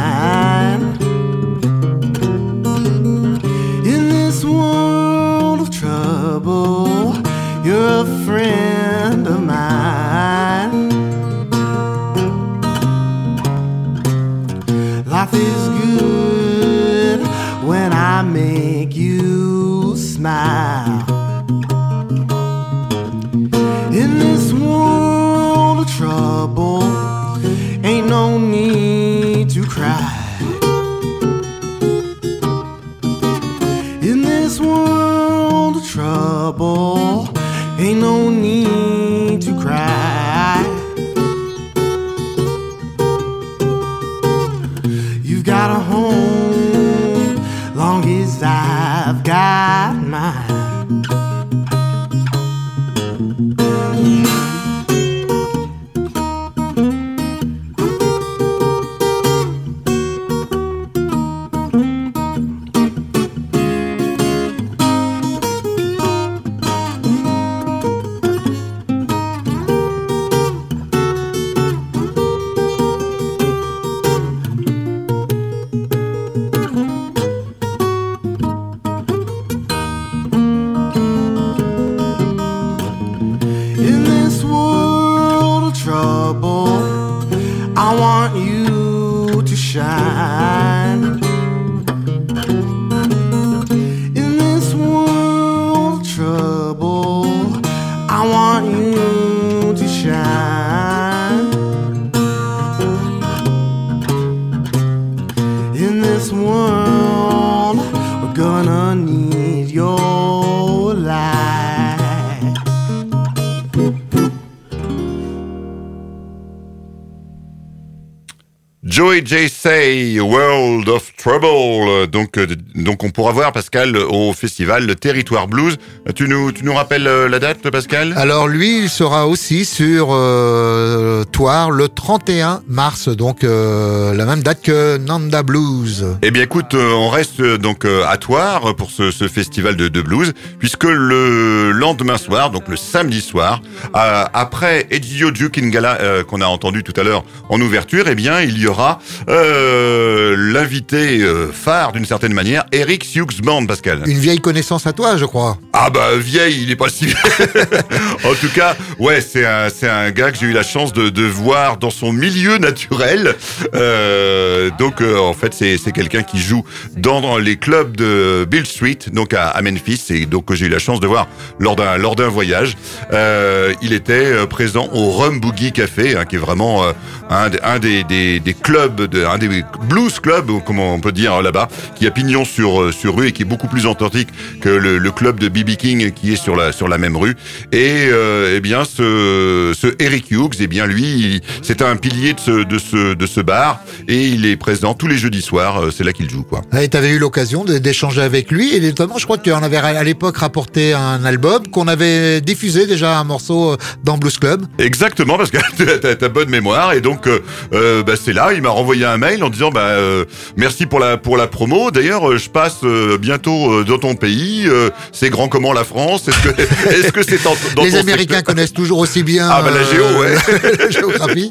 Joey 119.11 119.23
J. 119.25 119.49
Say, 119.49 120.19
World 120.21 120.87
of 120.87 121.13
Trouble. 121.17 122.07
Donc, 122.07 122.37
euh, 122.37 122.47
donc 122.75 123.03
on 123.03 123.09
pourra 123.09 123.33
voir 123.33 123.51
Pascal 123.51 123.97
au 123.97 124.31
festival 124.31 124.85
Le 124.85 124.95
Territoire 124.95 125.49
Blues. 125.49 125.77
Tu 126.15 126.29
nous, 126.29 126.53
tu 126.53 126.63
nous 126.63 126.73
rappelles 126.73 127.07
euh, 127.07 127.27
la 127.27 127.39
date, 127.39 127.69
Pascal? 127.69 128.13
Alors 128.15 128.47
lui, 128.47 128.83
il 128.83 128.89
sera 128.89 129.27
aussi 129.27 129.65
sur 129.65 130.09
euh, 130.11 131.25
Toire 131.25 131.71
le 131.71 131.89
31 131.89 132.61
mars, 132.69 133.09
donc 133.09 133.43
euh, 133.43 134.13
la 134.13 134.25
même 134.25 134.43
date 134.43 134.61
que 134.61 134.97
Nanda 134.97 135.43
Blues. 135.43 136.05
Eh 136.21 136.31
bien, 136.31 136.43
écoute, 136.43 136.73
on 136.73 137.09
reste 137.09 137.41
donc 137.41 137.85
à 137.85 138.15
Toire 138.15 138.75
pour 138.77 138.91
ce, 138.91 139.11
ce 139.11 139.27
festival 139.27 139.75
de, 139.75 139.89
de, 139.89 140.01
blues, 140.01 140.31
puisque 140.57 140.85
le 140.85 141.71
lendemain 141.71 142.17
soir, 142.17 142.49
donc 142.49 142.69
le 142.69 142.77
samedi 142.77 143.19
soir, 143.19 143.61
après 143.93 144.87
Ezio 144.89 145.31
Duke 145.31 145.59
Gala 145.69 146.23
qu'on 146.27 146.39
a 146.39 146.45
entendu 146.45 146.83
tout 146.83 146.93
à 146.95 147.03
l'heure 147.03 147.25
en 147.49 147.59
ouverture, 147.59 148.05
eh 148.07 148.15
bien, 148.15 148.41
il 148.41 148.57
y 148.57 148.67
aura 148.67 149.00
euh, 149.29 150.35
l'invité 150.37 151.21
euh, 151.21 151.51
phare 151.51 151.91
d'une 151.91 152.05
certaine 152.05 152.33
manière, 152.33 152.65
Eric 152.71 153.15
Hughes 153.15 153.41
Band, 153.43 153.65
Pascal. 153.65 154.03
Une 154.05 154.19
vieille 154.19 154.39
connaissance 154.39 154.87
à 154.87 154.93
toi, 154.93 155.17
je 155.17 155.25
crois. 155.25 155.57
Ah 155.73 155.89
bah 155.89 156.09
vieille, 156.17 156.63
il 156.63 156.71
est 156.71 156.75
pas 156.75 156.89
si 156.89 157.05
vieux. 157.05 157.15
en 158.23 158.33
tout 158.35 158.49
cas, 158.53 158.75
ouais, 158.99 159.21
c'est 159.21 159.45
un, 159.45 159.69
c'est 159.69 159.89
un 159.89 160.11
gars 160.11 160.31
que 160.31 160.37
j'ai 160.37 160.47
eu 160.47 160.51
la 160.53 160.63
chance 160.63 160.93
de, 160.93 161.09
de 161.09 161.23
voir 161.23 161.77
dans 161.77 161.89
son 161.89 162.11
milieu 162.11 162.57
naturel. 162.57 163.35
Euh, 163.73 164.69
donc 164.77 165.01
euh, 165.01 165.17
en 165.17 165.33
fait, 165.33 165.53
c'est, 165.53 165.77
c'est 165.77 165.91
quelqu'un 165.91 166.23
qui 166.23 166.39
joue 166.39 166.63
dans, 166.97 167.21
dans 167.21 167.37
les 167.37 167.57
clubs 167.57 167.95
de 167.95 168.45
Bill 168.49 168.65
Street, 168.65 168.97
donc 169.11 169.33
à, 169.33 169.47
à 169.49 169.61
Memphis, 169.61 170.01
et 170.09 170.25
donc 170.25 170.45
que 170.45 170.55
j'ai 170.55 170.65
eu 170.65 170.69
la 170.69 170.79
chance 170.79 170.99
de 170.99 171.07
voir 171.07 171.27
lors 171.59 171.75
d'un 171.75 171.97
lors 171.97 172.15
d'un 172.15 172.27
voyage. 172.27 172.75
Euh, 173.13 173.73
il 173.81 173.93
était 173.93 174.45
présent 174.47 174.89
au 174.93 175.11
Rum 175.11 175.39
Boogie 175.39 175.71
Café, 175.71 176.15
hein, 176.15 176.25
qui 176.25 176.35
est 176.35 176.39
vraiment 176.39 176.83
un, 177.29 177.49
un 177.63 177.79
des, 177.79 178.03
des, 178.03 178.39
des 178.39 178.53
clubs, 178.53 178.90
de, 178.95 179.25
un 179.25 179.37
des 179.37 179.63
blues 179.89 180.19
clubs, 180.19 180.51
comment 180.65 180.93
on 180.93 180.99
peut 180.99 181.11
dire 181.11 181.41
là-bas, 181.41 181.67
qui 181.95 182.07
a 182.07 182.11
pignon 182.11 182.45
sur 182.45 182.81
euh, 182.81 182.91
sur 182.91 183.15
rue 183.15 183.27
et 183.27 183.31
qui 183.31 183.41
est 183.43 183.45
beaucoup 183.45 183.67
plus 183.67 183.85
authentique 183.85 184.29
que 184.61 184.69
le, 184.69 184.97
le 184.97 185.11
club 185.11 185.39
de 185.39 185.47
BB 185.49 185.75
King 185.77 186.11
qui 186.11 186.33
est 186.33 186.35
sur 186.35 186.55
la 186.55 186.71
sur 186.71 186.87
la 186.87 186.97
même 186.97 187.15
rue. 187.17 187.35
Et 187.71 188.07
euh, 188.11 188.53
eh 188.55 188.59
bien 188.61 188.83
ce, 188.85 189.73
ce 189.79 189.87
Eric 189.99 190.31
Hughes, 190.31 190.55
eh 190.59 190.67
bien 190.67 190.85
lui, 190.85 191.41
c'est 191.61 191.81
un 191.81 191.95
pilier 191.95 192.33
de 192.33 192.39
ce 192.39 192.63
de 192.63 192.77
ce 192.77 193.13
de 193.13 193.25
ce 193.25 193.41
bar 193.41 193.79
et 194.07 194.27
il 194.27 194.45
est 194.45 194.57
présent 194.57 194.93
tous 194.93 195.07
les 195.07 195.17
jeudis 195.17 195.41
soirs. 195.41 195.81
euh, 195.81 195.91
C'est 195.91 196.03
là 196.03 196.13
qu'il 196.13 196.29
joue 196.29 196.43
quoi. 196.43 196.61
Et 196.79 196.87
tu 196.89 196.97
avais 196.97 197.09
eu 197.11 197.19
l'occasion 197.19 197.63
d'échanger 197.65 198.21
avec 198.21 198.51
lui 198.51 198.75
et 198.75 198.79
notamment, 198.79 199.17
je 199.17 199.25
crois 199.25 199.37
que 199.37 199.43
tu 199.43 199.51
en 199.51 199.63
avais 199.63 199.77
à 199.77 200.03
l'époque 200.03 200.37
rapporté 200.37 200.93
un 200.93 201.23
album 201.25 201.67
qu'on 201.67 201.87
avait 201.87 202.41
diffusé 202.41 202.85
déjà 202.87 203.17
un 203.19 203.23
morceau 203.23 203.77
dans 204.03 204.17
Blues 204.17 204.37
Club. 204.37 204.65
Exactement, 204.79 205.37
parce 205.37 205.51
que 205.51 205.57
t'as 206.01 206.15
t'as 206.15 206.29
bonne 206.29 206.49
mémoire 206.49 206.93
et 206.93 207.01
donc 207.01 207.27
euh, 207.27 208.03
bah, 208.03 208.13
c'est 208.21 208.33
là. 208.33 208.51
Il 208.53 208.61
m'a 208.61 208.69
renvoyé 208.81 209.05
un 209.05 209.17
mail 209.17 209.43
en 209.43 209.49
disant 209.49 209.69
bah 209.69 209.81
euh, 209.91 210.25
merci 210.57 210.85
pour 210.85 210.99
la 210.99 211.17
pour 211.17 211.37
la 211.37 211.47
promo. 211.47 211.91
D'ailleurs, 211.91 212.29
euh, 212.29 212.37
je 212.37 212.49
passe 212.49 212.79
euh, 212.83 213.17
bientôt 213.17 213.83
dans 213.83 213.97
ton 213.99 214.15
pays. 214.15 214.67
c'est 215.11 215.29
grand 215.29 215.47
comment 215.47 215.71
la 215.73 215.83
France 215.83 216.27
Est-ce 216.27 216.39
que 216.41 216.61
est-ce 216.89 217.11
que 217.11 217.23
c'est 217.23 217.45
en- 217.47 217.55
dans 217.75 217.83
Les 217.83 217.91
ton 217.91 217.97
Américains 217.99 218.41
connaissent 218.41 218.73
toujours 218.73 218.99
aussi 218.99 219.23
bien 219.23 219.47
Ah, 219.49 219.61
bah, 219.61 219.71
la 219.71 219.83
géo, 219.83 220.05
ouais. 220.19 220.35
la 220.79 220.89
géographie. 220.89 221.49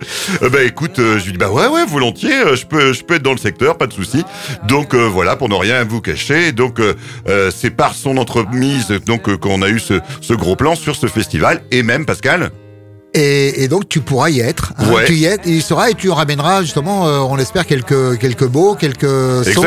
Bah 0.50 0.62
écoute, 0.64 0.94
je 0.98 1.24
lui 1.24 1.32
dis 1.32 1.38
bah 1.38 1.50
ouais 1.50 1.66
ouais 1.68 1.86
volontiers, 1.86 2.56
je 2.56 2.66
peux 2.66 2.92
je 2.92 3.02
peux 3.02 3.14
être 3.14 3.22
dans 3.22 3.32
le 3.32 3.38
secteur, 3.38 3.78
pas 3.78 3.86
de 3.86 3.92
souci. 3.92 4.24
Donc 4.66 4.94
voilà 4.94 5.36
pour 5.36 5.48
ne 5.48 5.54
rien 5.54 5.84
vous 5.84 6.00
cacher. 6.00 6.52
Donc 6.52 6.80
c'est 7.54 7.70
par 7.70 7.94
son 7.94 8.16
entremise 8.16 8.88
donc 9.06 9.36
qu'on 9.36 9.62
a 9.62 9.68
eu 9.68 9.78
ce, 9.78 9.94
ce 10.20 10.34
gros 10.34 10.56
plan 10.56 10.74
sur 10.74 10.96
ce 10.96 11.06
festival 11.06 11.62
et 11.70 11.82
même 11.82 12.04
Pascal. 12.06 12.50
Et, 13.14 13.64
et 13.64 13.68
donc 13.68 13.88
tu 13.88 14.00
pourras 14.00 14.30
y 14.30 14.38
être. 14.40 14.72
hein. 14.78 14.88
Ouais. 14.92 15.04
Tu 15.04 15.14
y, 15.14 15.24
es, 15.24 15.36
il 15.44 15.62
sera 15.62 15.90
et 15.90 15.94
tu 15.94 16.10
ramèneras 16.10 16.62
justement, 16.62 17.08
euh, 17.08 17.18
on 17.18 17.38
espère, 17.38 17.66
quelques, 17.66 18.18
quelques 18.18 18.42
mots, 18.42 18.76
quelques 18.76 19.44
sons 19.52 19.62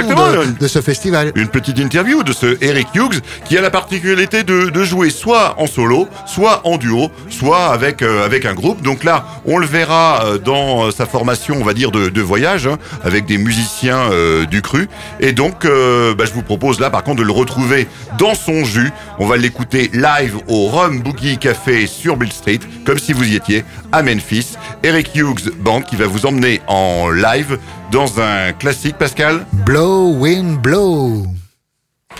de 0.60 0.68
ce 0.68 0.82
festival. 0.82 1.32
une 1.36 1.50
petite 1.50 1.78
interview 1.78 2.24
de 2.24 2.32
ce 2.32 2.58
Eric 2.62 2.88
Hughes 2.96 3.20
qui 3.46 3.58
a 3.58 3.62
la 3.62 3.70
particularité 3.70 4.44
de, 4.44 4.70
de 4.70 4.84
jouer 4.84 5.10
soit 5.10 5.56
en 5.60 5.68
solo, 5.68 6.08
soit 6.26 6.62
en 6.66 6.78
duo, 6.78 7.10
soit 7.30 7.66
avec 7.68 8.02
euh, 8.02 8.26
avec 8.26 8.46
un 8.46 8.54
groupe. 8.54 8.82
Donc 8.82 9.04
là, 9.04 9.26
on 9.46 9.58
le 9.58 9.66
verra 9.68 10.24
euh, 10.26 10.38
dans 10.38 10.86
euh, 10.86 10.92
sa 10.92 11.06
formation, 11.06 11.56
on 11.60 11.66
va 11.66 11.74
dire 11.74 11.92
de, 11.92 12.08
de 12.10 12.22
voyage, 12.22 12.68
hein, 12.68 12.78
avec 13.04 13.26
des 13.26 13.38
musiciens 13.38 14.10
euh, 14.12 14.46
du 14.46 14.62
cru. 14.62 14.88
Et 15.20 15.34
donc, 15.34 15.66
euh, 15.66 16.16
bah, 16.16 16.24
je 16.26 16.32
vous 16.34 16.44
propose 16.44 16.80
là, 16.80 16.90
par 16.90 17.04
contre, 17.04 17.20
de 17.20 17.26
le 17.26 17.32
retrouver 17.34 17.88
dans 18.18 18.36
son 18.36 18.64
jus. 18.64 18.92
On 19.20 19.26
va 19.28 19.36
l'écouter 19.36 19.92
live 19.94 20.38
au 20.48 20.68
Rum 20.68 21.02
Boogie 21.02 21.38
Café 21.38 21.88
sur 21.88 22.16
Bill 22.16 22.32
Street, 22.32 22.60
comme 22.86 23.00
si 23.00 23.12
vous 23.14 23.24
y 23.26 23.33
étiez 23.36 23.64
à 23.92 24.02
Memphis. 24.04 24.56
Eric 24.84 25.16
Hughes 25.16 25.52
Band 25.60 25.82
qui 25.82 25.96
va 25.96 26.08
vous 26.08 26.26
emmener 26.26 26.62
en 26.68 27.10
live 27.10 27.58
dans 27.92 28.20
un 28.20 28.54
classique, 28.54 28.98
Pascal. 28.98 29.46
Blow, 29.66 30.14
wind, 30.14 30.62
blow. 30.62 31.26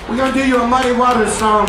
We're 0.10 0.18
gonna 0.18 0.32
do 0.32 0.40
you 0.46 0.58
a 0.58 0.68
Muddy 0.68 0.92
Waters 0.92 1.32
song. 1.34 1.68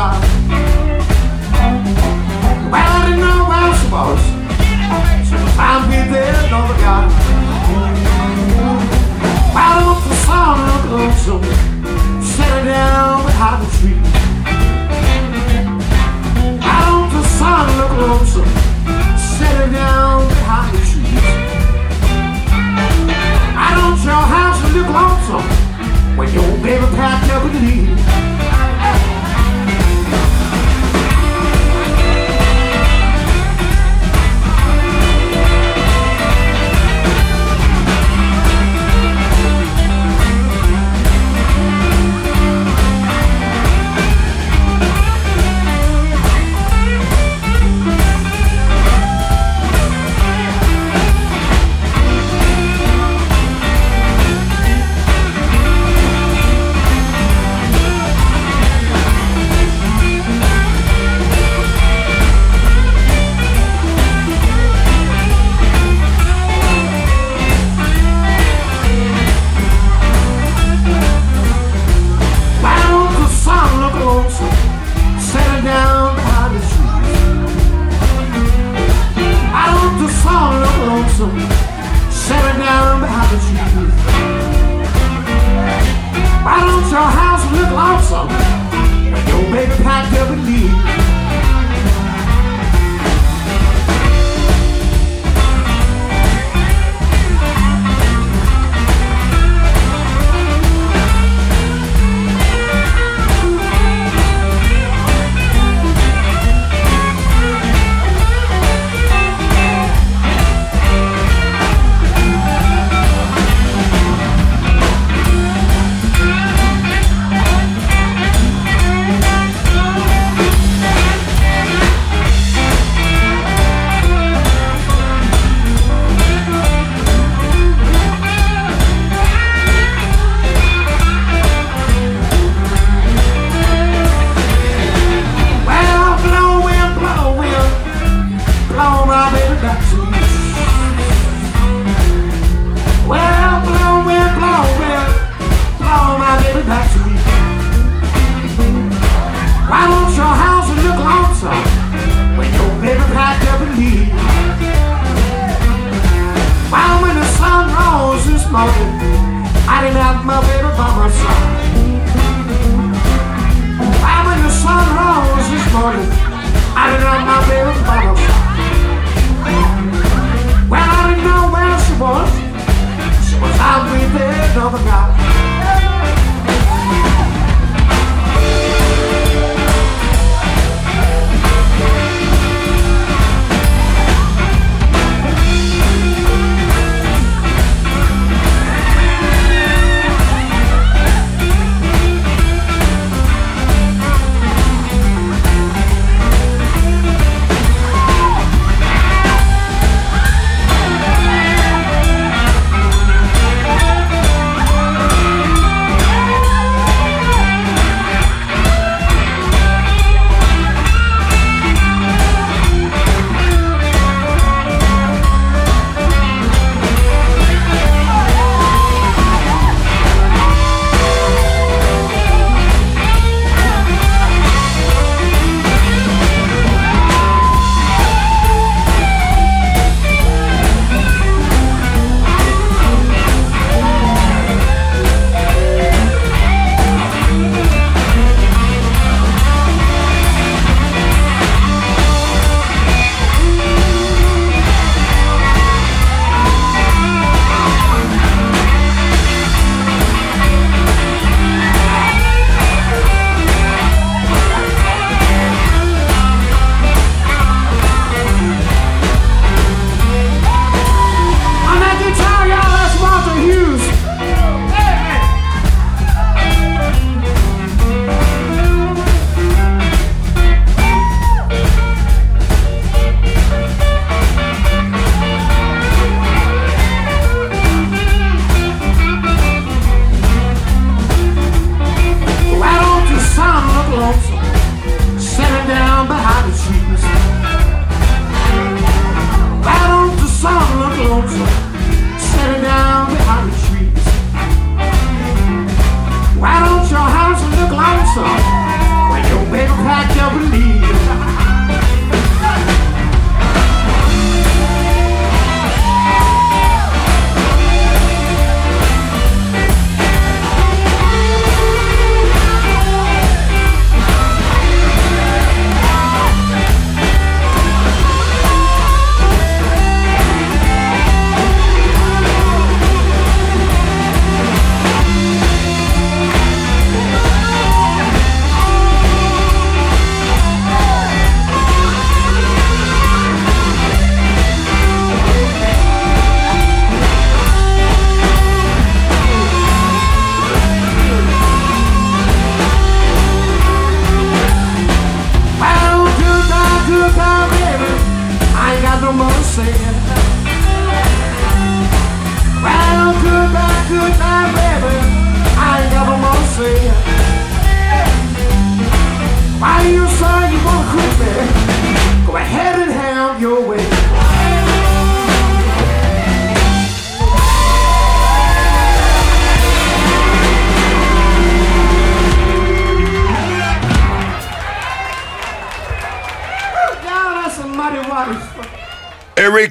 Side. 0.00 0.22
Well, 2.72 2.90
I 2.96 3.00
didn't 3.04 3.20
know 3.20 3.40
where 3.50 3.72
she 3.78 3.86
was. 3.96 4.22
She 5.28 5.34
was 5.34 5.52
found 5.60 5.90
me 5.90 5.98
there, 6.12 6.34
another 6.46 6.78
guy. 6.80 7.29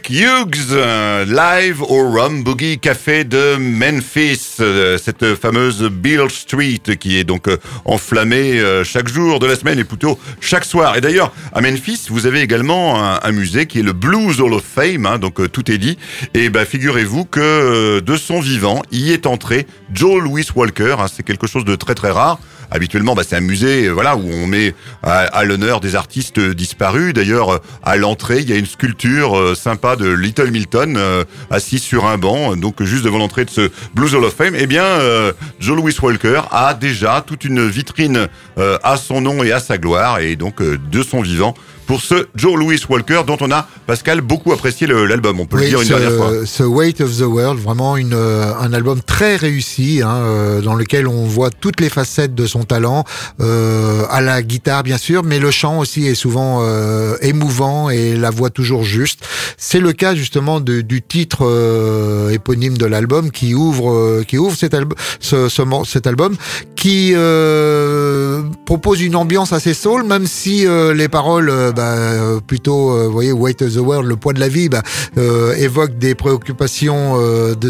Hughes, 0.10 0.72
euh, 0.72 1.24
live 1.24 1.84
au 1.84 2.10
Rum 2.10 2.43
Boogie 2.43 2.80
Café 2.80 3.24
de 3.24 3.57
Memphis, 3.57 4.55
euh, 4.60 4.97
cette 4.97 5.36
fameuse 5.36 5.84
Beale 5.84 6.32
Street 6.32 6.82
qui 6.99 7.20
est 7.20 7.24
donc 7.24 7.47
euh, 7.47 7.57
enflammée 7.86 8.60
chaque 8.84 9.07
jour 9.07 9.38
de 9.38 9.45
la 9.45 9.55
semaine 9.55 9.78
et 9.78 9.84
plutôt 9.84 10.18
chaque 10.41 10.66
soir. 10.66 10.97
Et 10.97 11.01
d'ailleurs, 11.01 11.32
à 11.53 11.62
Memphis, 11.62 12.07
vous 12.10 12.26
avez 12.26 12.41
également 12.41 13.24
un, 13.24 13.32
musée 13.32 13.68
qui 13.68 13.80
est 13.80 13.84
le 13.84 13.93
Blues 13.93 14.41
Hall 14.41 14.53
of 14.53 14.64
Fame, 14.64 15.05
hein, 15.05 15.20
donc 15.20 15.51
tout 15.51 15.72
est 15.72 15.78
dit. 15.78 15.99
Et 16.34 16.49
bah, 16.49 16.66
figurez-vous 16.66 17.26
que 17.26 17.99
de 17.99 18.18
son 18.18 18.39
vivant, 18.39 18.82
y 18.91 19.12
est 19.12 19.28
entré 19.28 19.68
Joe 19.93 20.24
Louis 20.24 20.47
Walker. 20.55 20.95
hein, 20.97 21.05
c'est 21.14 21.24
quelque 21.24 21.45
chose 21.45 21.66
de 21.66 21.76
très 21.76 21.93
très 21.93 22.10
rare. 22.10 22.39
Habituellement, 22.72 23.15
bah, 23.15 23.24
c'est 23.28 23.36
un 23.36 23.41
musée, 23.41 23.86
euh, 23.86 23.91
voilà, 23.91 24.15
où 24.15 24.30
on 24.32 24.47
met 24.47 24.76
à, 25.03 25.20
à 25.22 25.43
l'honneur 25.43 25.80
des 25.80 25.95
artistes 25.95 26.39
disparus. 26.39 27.13
D'ailleurs, 27.13 27.55
euh, 27.55 27.59
à 27.84 27.97
l'entrée, 27.97 28.39
il 28.39 28.49
y 28.49 28.53
a 28.53 28.57
une 28.57 28.65
sculpture 28.65 29.38
euh, 29.38 29.55
sympa 29.55 29.95
de 29.95 30.07
Little 30.09 30.51
Milton 30.51 30.95
euh, 30.97 31.24
assis 31.49 31.80
sur 31.80 32.05
un 32.05 32.17
banc, 32.17 32.55
donc 32.55 32.84
juste 32.84 33.03
devant 33.03 33.17
l'entrée 33.17 33.45
de 33.45 33.49
ce 33.49 33.70
Blues 33.93 34.13
Hall 34.13 34.24
of 34.24 34.36
Fame. 34.36 34.55
Eh 34.57 34.67
bien, 34.67 34.84
euh, 34.84 35.34
Joe 35.59 35.78
Louis 35.78 35.95
Walker 36.01 36.41
a 36.51 36.74
déjà 36.74 37.24
toute 37.26 37.43
une 37.43 37.67
vitrine 37.67 38.28
euh, 38.57 38.78
à 38.84 38.97
son 38.97 39.22
nom 39.22 39.43
et 39.43 39.51
à 39.51 39.59
sa 39.59 39.78
gloire, 39.78 40.20
et 40.20 40.36
donc 40.36 40.61
euh, 40.61 40.78
de 40.91 41.03
son 41.03 41.22
vivant. 41.22 41.55
Pour 41.90 42.02
ce 42.02 42.28
Joe 42.36 42.56
Louis 42.56 42.80
Walker, 42.88 43.22
dont 43.26 43.38
on 43.42 43.50
a, 43.52 43.68
Pascal, 43.88 44.22
beaucoup 44.22 44.54
apprécié 44.54 44.86
l'album, 44.86 45.40
on 45.40 45.48
peut 45.48 45.58
le 45.58 45.70
dire 45.70 45.82
une 45.82 45.88
ce, 45.88 45.94
dernière 45.94 46.12
fois. 46.14 46.32
ce 46.46 46.62
Weight 46.62 47.02
of 47.02 47.18
the 47.18 47.22
World, 47.22 47.60
vraiment 47.60 47.98
une, 47.98 48.14
euh, 48.14 48.54
un 48.60 48.74
album 48.74 49.02
très 49.02 49.38
réussi, 49.38 50.02
hein, 50.06 50.18
euh, 50.18 50.62
dans 50.62 50.76
lequel 50.76 51.08
on 51.08 51.26
voit 51.26 51.50
toutes 51.50 51.80
les 51.82 51.90
facettes 51.90 52.36
de 52.36 52.46
son 52.46 52.64
talent, 52.64 53.06
euh, 53.42 54.04
à 54.12 54.22
la 54.22 54.44
guitare 54.44 54.84
bien 54.84 55.00
sûr, 55.00 55.24
mais 55.24 55.40
le 55.40 55.50
chant 55.50 55.80
aussi 55.80 56.06
est 56.06 56.14
souvent 56.14 56.60
euh, 56.62 57.16
émouvant 57.24 57.90
et 57.90 58.16
la 58.16 58.30
voix 58.30 58.52
toujours 58.52 58.84
juste. 58.84 59.26
C'est 59.58 59.80
le 59.80 59.92
cas 59.92 60.14
justement 60.14 60.60
de- 60.60 60.82
du 60.82 61.02
titre 61.02 61.40
euh, 61.42 62.30
éponyme 62.30 62.78
de 62.78 62.86
l'album 62.86 63.32
qui 63.32 63.56
ouvre, 63.56 63.92
euh, 63.92 64.24
qui 64.28 64.38
ouvre 64.38 64.56
cet, 64.56 64.76
alb 64.76 64.94
ce, 65.20 65.50
ce 65.50 65.64
cet 65.86 66.06
album, 66.06 66.36
qui 66.76 67.14
euh, 67.16 68.44
propose 68.68 69.02
une 69.02 69.16
ambiance 69.16 69.54
assez 69.54 69.74
soul, 69.74 70.04
même 70.04 70.28
si 70.28 70.68
euh, 70.68 70.94
les 70.94 71.08
paroles, 71.10 71.50
bah, 71.80 71.94
euh, 71.94 72.42
plutôt, 72.42 72.92
euh, 72.92 73.06
vous 73.06 73.14
voyez, 73.14 73.32
Weight 73.32 73.62
of 73.62 73.74
the 73.74 73.78
World, 73.78 74.06
le 74.06 74.18
poids 74.18 74.34
de 74.34 74.40
la 74.42 74.50
vie, 74.50 74.68
bah, 74.68 74.82
euh, 75.18 75.56
évoquent 75.56 75.98
des 75.98 76.14
préoccupations 76.14 77.16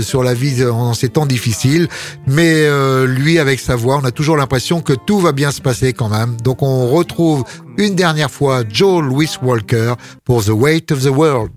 sur 0.02 0.24
la 0.24 0.34
vie 0.34 0.66
en 0.66 0.96
ces 0.96 1.10
temps 1.10 1.28
difficiles. 1.28 1.88
Mais 2.26 2.68
lui, 3.06 3.38
avec 3.38 3.60
sa 3.60 3.76
voix, 3.76 4.00
on 4.02 4.06
a 4.06 4.12
toujours 4.12 4.36
l'impression 4.36 4.82
que 4.82 4.94
tout 4.94 5.20
va 5.20 5.32
bien 5.32 5.52
se 5.52 5.62
passer 5.62 5.94
quand 5.94 6.10
même. 6.10 6.38
Donc 6.44 6.64
on 6.64 6.88
retrouve 6.88 7.44
une 7.78 7.94
dernière 7.96 8.32
fois 8.32 8.64
Joe 8.68 9.04
Louis 9.04 9.30
Walker 9.44 9.94
pour 10.26 10.44
The 10.44 10.50
Weight 10.50 10.92
of 10.92 11.04
the 11.04 11.16
World. 11.16 11.52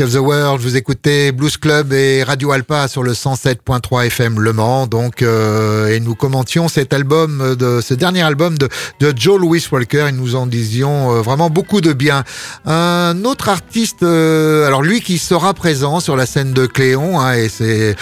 Of 0.00 0.12
the 0.12 0.16
World. 0.16 0.60
Vous 0.60 0.76
écoutez 0.76 1.30
Blues 1.30 1.56
Club 1.56 1.92
et 1.92 2.22
Radio 2.22 2.52
Alpa 2.52 2.88
sur 2.88 3.02
le 3.02 3.12
107.3 3.12 4.06
FM 4.06 4.40
Le 4.40 4.52
Mans. 4.52 4.86
Donc, 4.86 5.22
euh, 5.22 5.88
et 5.88 6.00
nous 6.00 6.14
commentions 6.14 6.68
cet 6.68 6.92
album 6.92 7.54
de 7.56 7.80
ce 7.80 7.94
dernier 7.94 8.22
album 8.22 8.56
de, 8.56 8.68
de 9.00 9.12
Joe 9.16 9.38
Louis 9.38 9.64
Walker 9.70 10.06
et 10.08 10.12
nous 10.12 10.36
en 10.36 10.46
disions 10.46 11.12
euh, 11.12 11.20
vraiment 11.20 11.50
beaucoup 11.50 11.80
de 11.80 11.92
bien. 11.92 12.24
Un 12.64 13.24
autre 13.24 13.48
artiste, 13.48 14.02
euh, 14.02 14.66
alors 14.66 14.82
lui 14.82 15.00
qui 15.00 15.18
sera 15.18 15.54
présent 15.54 16.00
sur 16.00 16.16
la 16.16 16.26
scène 16.26 16.52
de 16.52 16.66
Cléon, 16.66 17.20
hein, 17.20 17.34
et 17.34 17.48
c'est 17.48 17.94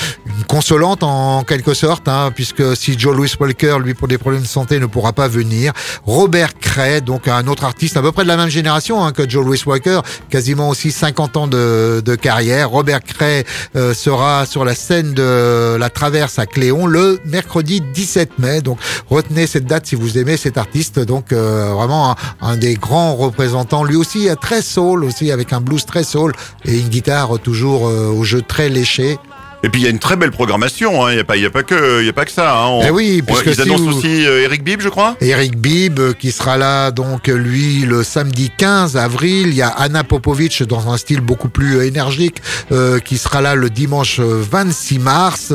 consolante 0.46 1.02
en 1.02 1.44
quelque 1.44 1.74
sorte, 1.74 2.08
hein, 2.08 2.30
puisque 2.34 2.76
si 2.76 2.98
Joe 2.98 3.14
Louis 3.16 3.32
Walker, 3.38 3.76
lui 3.82 3.94
pour 3.94 4.08
des 4.08 4.18
problèmes 4.18 4.42
de 4.42 4.46
santé, 4.46 4.78
ne 4.78 4.86
pourra 4.86 5.12
pas 5.12 5.28
venir, 5.28 5.72
Robert 6.04 6.58
Cray, 6.58 7.02
donc 7.02 7.28
un 7.28 7.46
autre 7.46 7.64
artiste 7.64 7.96
à 7.96 8.02
peu 8.02 8.12
près 8.12 8.22
de 8.22 8.28
la 8.28 8.36
même 8.36 8.48
génération 8.48 9.04
hein, 9.04 9.12
que 9.12 9.28
Joe 9.28 9.44
Louis 9.44 9.60
Walker, 9.64 10.00
quasiment 10.30 10.68
aussi 10.68 10.92
50 10.92 11.36
ans 11.36 11.46
de, 11.46 12.02
carrière. 12.20 12.70
Robert 12.70 13.00
Cray 13.02 13.44
euh, 13.74 13.94
sera 13.94 14.44
sur 14.46 14.64
la 14.64 14.74
scène 14.74 15.14
de 15.14 15.76
la 15.76 15.90
Traverse 15.90 16.38
à 16.38 16.46
Cléon 16.46 16.86
le 16.86 17.20
mercredi 17.24 17.80
17 17.80 18.38
mai. 18.38 18.60
Donc 18.60 18.78
retenez 19.08 19.46
cette 19.46 19.64
date 19.64 19.86
si 19.86 19.94
vous 19.94 20.18
aimez 20.18 20.36
cet 20.36 20.58
artiste. 20.58 20.98
Donc 21.00 21.32
euh, 21.32 21.72
vraiment 21.74 22.14
un, 22.40 22.56
des 22.56 22.74
grands 22.74 23.14
représentants. 23.14 23.82
Lui 23.84 23.96
aussi 23.96 24.28
très 24.40 24.62
soul 24.62 25.04
aussi 25.04 25.30
avec 25.30 25.52
un 25.52 25.60
blues 25.60 25.84
très 25.86 26.04
soul 26.04 26.32
et 26.64 26.78
une 26.78 26.88
guitare 26.88 27.38
toujours 27.38 27.88
euh, 27.88 28.08
au 28.08 28.24
jeu 28.24 28.42
très 28.42 28.68
léché. 28.68 29.18
Et 29.64 29.68
puis 29.68 29.80
il 29.80 29.84
y 29.84 29.86
a 29.86 29.90
une 29.90 29.98
très 30.00 30.16
belle 30.16 30.32
programmation, 30.32 31.04
hein. 31.06 31.10
il 31.12 31.14
n'y 31.14 31.20
a, 31.20 31.24
pas, 31.24 31.36
y 31.36 31.46
a, 31.46 31.50
pas 31.50 31.62
que, 31.62 32.04
y 32.04 32.08
a 32.08 32.12
pas 32.12 32.24
que 32.24 32.32
ça. 32.32 32.52
Hein. 32.58 32.66
On, 32.66 32.82
eh 32.84 32.90
oui, 32.90 33.22
puisque 33.24 33.46
ils 33.46 33.54
si 33.54 33.60
annoncent 33.62 33.84
vous- 33.84 33.96
aussi 33.98 34.26
euh, 34.26 34.42
Eric 34.42 34.64
Bibb, 34.64 34.80
je 34.80 34.88
crois. 34.88 35.16
Eric 35.20 35.56
Bibb 35.56 36.00
euh, 36.00 36.12
qui 36.14 36.32
sera 36.32 36.56
là 36.56 36.90
donc 36.90 37.28
lui 37.28 37.80
le 37.82 38.02
samedi 38.02 38.50
15 38.56 38.96
avril. 38.96 39.48
Il 39.48 39.54
y 39.54 39.62
a 39.62 39.68
Anna 39.68 40.02
Popovic 40.02 40.64
dans 40.64 40.92
un 40.92 40.96
style 40.96 41.20
beaucoup 41.20 41.48
plus 41.48 41.76
euh, 41.78 41.86
énergique 41.86 42.38
euh, 42.72 42.98
qui 42.98 43.18
sera 43.18 43.40
là 43.40 43.54
le 43.54 43.70
dimanche 43.70 44.18
euh, 44.18 44.42
26 44.50 44.98
mars. 44.98 45.52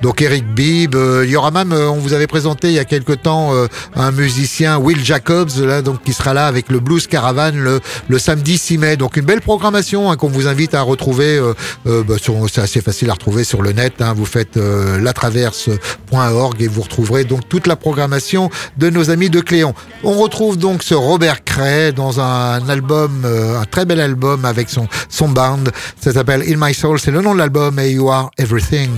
Donc 0.00 0.22
Eric 0.22 0.46
Bibb. 0.54 0.94
euh, 0.94 1.24
il 1.26 1.30
y 1.30 1.36
aura 1.36 1.50
même, 1.50 1.72
on 1.72 1.98
vous 1.98 2.14
avait 2.14 2.26
présenté 2.26 2.68
il 2.68 2.74
y 2.74 2.78
a 2.78 2.86
quelque 2.86 3.12
temps 3.12 3.54
euh, 3.54 3.66
un 3.94 4.10
musicien 4.10 4.78
Will 4.78 5.04
Jacobs 5.04 5.50
là 5.58 5.82
donc 5.82 6.02
qui 6.02 6.14
sera 6.14 6.32
là 6.32 6.46
avec 6.46 6.70
le 6.70 6.80
Blues 6.80 7.06
Caravan 7.06 7.52
le, 7.54 7.80
le 8.08 8.18
samedi 8.18 8.56
6 8.56 8.78
mai. 8.78 8.96
Donc 8.96 9.18
une 9.18 9.26
belle 9.26 9.42
programmation 9.42 10.10
hein, 10.10 10.16
qu'on 10.16 10.28
vous 10.28 10.46
invite 10.48 10.72
à 10.74 10.80
retrouver. 10.80 11.38
bah, 11.84 12.14
c'est 12.50 12.60
assez 12.62 12.80
facile 12.80 13.10
à 13.10 13.12
retrouver 13.12 13.44
sur 13.50 13.62
le 13.62 13.72
net. 13.72 13.94
hein. 14.00 14.14
Vous 14.16 14.26
faites 14.26 14.56
euh, 14.56 15.00
latraverse.org 15.00 16.62
et 16.62 16.68
vous 16.68 16.82
retrouverez 16.82 17.24
donc 17.24 17.48
toute 17.48 17.66
la 17.66 17.74
programmation 17.74 18.48
de 18.78 18.90
nos 18.90 19.10
amis 19.10 19.28
de 19.28 19.40
Cléon. 19.40 19.74
On 20.04 20.12
retrouve 20.12 20.56
donc 20.56 20.84
ce 20.84 20.94
Robert 20.94 21.42
Cray 21.44 21.92
dans 21.92 22.20
un 22.20 22.68
album, 22.68 23.22
euh, 23.24 23.60
un 23.60 23.64
très 23.64 23.84
bel 23.84 24.00
album 24.00 24.44
avec 24.44 24.70
son, 24.70 24.86
son 25.08 25.28
band. 25.28 25.64
Ça 26.00 26.12
s'appelle 26.12 26.42
In 26.48 26.64
My 26.64 26.72
Soul, 26.72 27.00
c'est 27.00 27.10
le 27.10 27.22
nom 27.22 27.34
de 27.34 27.38
l'album 27.40 27.76
et 27.80 27.90
You 27.90 28.08
Are 28.08 28.30
Everything. 28.38 28.88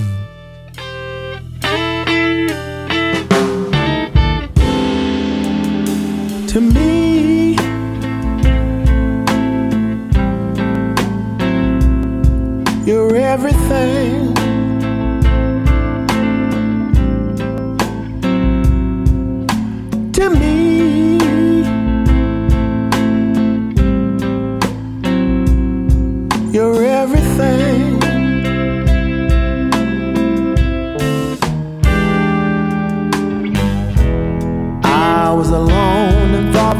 to 6.47 6.61
me. 6.61 7.55
You're 12.85 13.15
everything. 13.15 14.22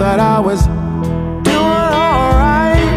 That 0.04 0.20
I 0.20 0.38
was 0.38 0.66
doing 1.48 1.94
alright. 2.04 2.90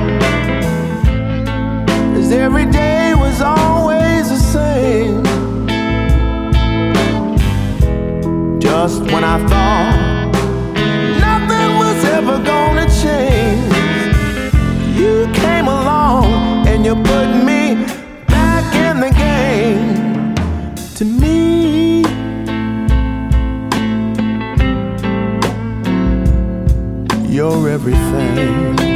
As 2.19 2.33
every 2.33 2.67
day 2.67 3.15
was 3.15 3.41
always 3.41 4.29
the 4.29 4.41
same. 4.57 5.23
Just 8.59 9.03
when 9.13 9.23
I 9.23 9.39
thought 9.47 10.06
you're 27.37 27.69
everything. 27.69 28.96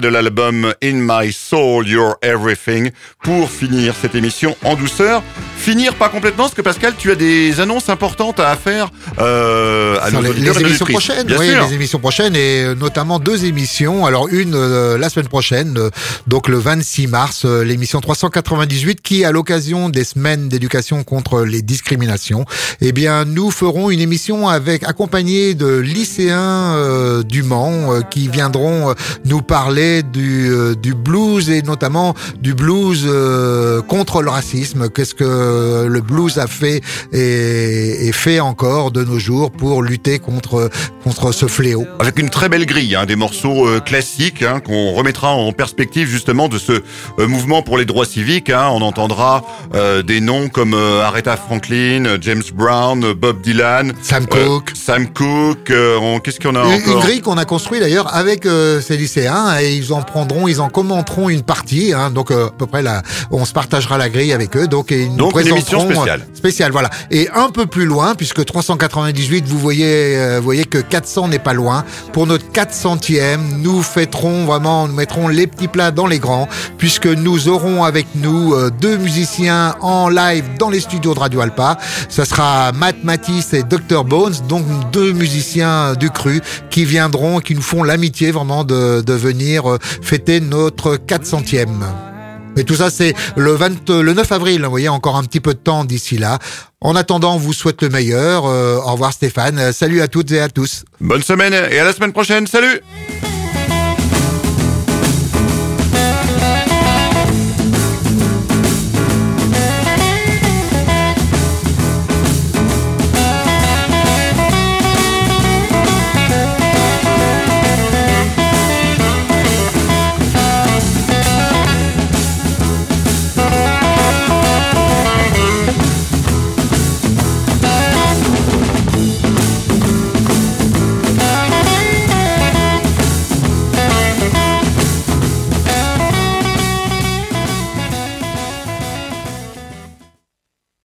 De 0.00 0.08
l'album 0.08 0.74
In 0.82 1.00
My 1.02 1.32
Soul, 1.32 1.86
You're 1.86 2.16
Everything, 2.22 2.90
pour 3.22 3.50
finir 3.50 3.94
cette 3.94 4.14
émission 4.14 4.56
en 4.64 4.74
douceur. 4.74 5.22
Finir 5.60 5.94
pas 5.94 6.08
complètement, 6.08 6.44
parce 6.44 6.54
que 6.54 6.62
Pascal, 6.62 6.94
tu 6.96 7.10
as 7.10 7.14
des 7.14 7.60
annonces 7.60 7.90
importantes 7.90 8.40
à 8.40 8.56
faire 8.56 8.90
euh, 9.18 9.98
à 10.00 10.10
nos 10.10 10.22
les, 10.22 10.58
émissions 10.58 10.86
prochaines, 10.86 11.26
Bien 11.26 11.36
oui, 11.38 11.50
sûr. 11.50 11.66
les 11.68 11.74
émissions 11.74 11.98
prochaines 11.98 12.34
et 12.34 12.64
euh, 12.64 12.74
notamment 12.74 13.18
deux 13.18 13.44
émissions. 13.44 14.06
Alors 14.06 14.28
une 14.28 14.54
euh, 14.54 14.96
la 14.96 15.10
semaine 15.10 15.28
prochaine, 15.28 15.76
euh, 15.76 15.90
donc 16.26 16.48
le 16.48 16.56
26 16.56 17.08
mars, 17.08 17.42
euh, 17.44 17.62
l'émission 17.62 18.00
398 18.00 19.02
qui, 19.02 19.22
à 19.26 19.32
l'occasion 19.32 19.90
des 19.90 20.04
semaines 20.04 20.48
d'éducation 20.48 21.04
contre 21.04 21.42
les 21.42 21.60
discriminations, 21.60 22.46
eh 22.80 22.92
bien 22.92 23.26
nous 23.26 23.50
ferons 23.50 23.90
une 23.90 24.00
émission 24.00 24.48
avec 24.48 24.82
accompagnée 24.84 25.52
de 25.52 25.76
lycéens 25.76 26.74
euh, 26.74 27.22
du 27.22 27.42
Mans 27.42 27.92
euh, 27.92 28.00
qui 28.00 28.28
viendront 28.28 28.94
nous 29.26 29.42
parler 29.42 30.02
du, 30.02 30.50
du 30.82 30.94
blues 30.94 31.50
et 31.50 31.60
notamment 31.60 32.14
du 32.40 32.54
blues 32.54 33.04
euh, 33.06 33.82
contre 33.82 34.22
le 34.22 34.30
racisme. 34.30 34.88
Qu'est-ce 34.88 35.14
que 35.14 35.50
le 35.88 36.00
blues 36.00 36.38
a 36.38 36.46
fait 36.46 36.80
et, 37.12 38.08
et 38.08 38.12
fait 38.12 38.40
encore 38.40 38.90
de 38.90 39.04
nos 39.04 39.18
jours 39.18 39.50
pour 39.50 39.82
lutter 39.82 40.18
contre 40.18 40.70
contre 41.04 41.32
ce 41.32 41.46
fléau. 41.46 41.86
Avec 41.98 42.18
une 42.18 42.30
très 42.30 42.48
belle 42.48 42.66
grille, 42.66 42.94
hein, 42.94 43.06
des 43.06 43.16
morceaux 43.16 43.66
euh, 43.66 43.80
classiques 43.80 44.42
hein, 44.42 44.60
qu'on 44.60 44.92
remettra 44.92 45.30
en 45.32 45.52
perspective 45.52 46.08
justement 46.08 46.48
de 46.48 46.58
ce 46.58 46.72
euh, 47.18 47.26
mouvement 47.26 47.62
pour 47.62 47.78
les 47.78 47.84
droits 47.84 48.04
civiques. 48.04 48.50
hein. 48.50 48.68
On 48.72 48.82
entendra 48.82 49.42
euh, 49.74 50.02
des 50.02 50.20
noms 50.20 50.48
comme 50.48 50.74
euh, 50.74 51.02
Aretha 51.02 51.36
Franklin, 51.36 52.04
euh, 52.06 52.18
James 52.20 52.42
Brown, 52.54 53.02
euh, 53.04 53.14
Bob 53.14 53.40
Dylan, 53.40 53.92
Sam 54.02 54.24
euh, 54.32 54.46
Cooke. 54.46 54.72
Sam 54.74 55.06
Cooke. 55.08 55.70
euh, 55.70 55.96
on- 56.00 56.20
Qu'est-ce 56.20 56.38
qu'on 56.40 56.54
a 56.54 56.64
Une, 56.64 56.82
une 56.82 56.90
encore 56.90 57.02
grille 57.02 57.20
qu'on 57.22 57.38
a 57.38 57.44
construite 57.46 57.80
d'ailleurs 57.80 58.14
avec 58.14 58.44
euh, 58.46 58.80
ces 58.80 58.96
lycéens 58.96 59.58
et 59.60 59.74
ils 59.74 59.92
en 59.92 60.02
prendront, 60.02 60.48
ils 60.48 60.60
en 60.60 60.68
commenteront 60.68 61.28
une 61.30 61.42
partie. 61.42 61.92
Hein, 61.94 62.10
donc 62.10 62.30
euh, 62.30 62.48
à 62.48 62.50
peu 62.50 62.66
près 62.66 62.82
là, 62.82 63.02
on 63.30 63.44
se 63.44 63.52
partagera 63.52 63.96
la 63.98 64.08
grille 64.10 64.32
avec 64.32 64.56
eux. 64.56 64.68
Donc 64.68 64.92
et 64.92 65.02
ils 65.02 65.10
nous 65.10 65.16
Donc, 65.16 65.32
une 65.42 65.48
émission 65.48 65.78
présenteront, 65.78 66.02
spéciale. 66.02 66.26
spéciale, 66.34 66.72
voilà. 66.72 66.90
Et 67.10 67.28
un 67.34 67.50
peu 67.50 67.66
plus 67.66 67.86
loin, 67.86 68.14
puisque 68.14 68.44
398, 68.44 69.46
vous 69.46 69.58
voyez, 69.58 70.16
euh, 70.16 70.40
voyez 70.40 70.64
que 70.64 70.78
400 70.78 71.28
n'est 71.28 71.38
pas 71.38 71.52
loin. 71.52 71.84
Pour 72.12 72.26
notre 72.26 72.46
400e, 72.52 73.38
nous 73.58 73.82
fêterons 73.82 74.44
vraiment, 74.44 74.88
nous 74.88 74.94
mettrons 74.94 75.28
les 75.28 75.46
petits 75.46 75.68
plats 75.68 75.90
dans 75.90 76.06
les 76.06 76.18
grands, 76.18 76.48
puisque 76.78 77.06
nous 77.06 77.48
aurons 77.48 77.84
avec 77.84 78.06
nous 78.14 78.54
euh, 78.54 78.70
deux 78.70 78.96
musiciens 78.96 79.74
en 79.80 80.08
live 80.08 80.44
dans 80.58 80.70
les 80.70 80.80
studios 80.80 81.14
de 81.14 81.20
Radio 81.20 81.40
Alpa. 81.40 81.78
Ça 82.08 82.24
sera 82.24 82.72
Matt 82.72 83.02
Matisse 83.04 83.52
et 83.52 83.62
Dr 83.62 84.04
Bones, 84.04 84.34
donc 84.48 84.64
deux 84.92 85.12
musiciens 85.12 85.94
du 85.94 86.10
cru 86.10 86.40
qui 86.70 86.84
viendront, 86.84 87.40
qui 87.40 87.54
nous 87.54 87.62
font 87.62 87.82
l'amitié 87.82 88.30
vraiment 88.30 88.64
de, 88.64 89.00
de 89.00 89.12
venir 89.14 89.70
euh, 89.70 89.78
fêter 90.02 90.40
notre 90.40 90.96
400e. 90.96 92.09
Mais 92.56 92.64
tout 92.64 92.74
ça, 92.74 92.90
c'est 92.90 93.14
le, 93.36 93.52
20, 93.52 93.88
le 93.90 94.12
9 94.12 94.32
avril. 94.32 94.62
Vous 94.64 94.70
voyez, 94.70 94.88
encore 94.88 95.16
un 95.16 95.24
petit 95.24 95.40
peu 95.40 95.54
de 95.54 95.58
temps 95.58 95.84
d'ici 95.84 96.18
là. 96.18 96.38
En 96.80 96.96
attendant, 96.96 97.34
on 97.34 97.38
vous 97.38 97.52
souhaite 97.52 97.82
le 97.82 97.88
meilleur. 97.88 98.46
Euh, 98.46 98.76
au 98.76 98.92
revoir 98.92 99.12
Stéphane. 99.12 99.58
Euh, 99.58 99.72
Salut 99.72 100.00
à 100.00 100.08
toutes 100.08 100.32
et 100.32 100.40
à 100.40 100.48
tous. 100.48 100.84
Bonne 101.00 101.22
semaine 101.22 101.52
et 101.52 101.78
à 101.78 101.84
la 101.84 101.92
semaine 101.92 102.12
prochaine. 102.12 102.46
Salut 102.46 102.80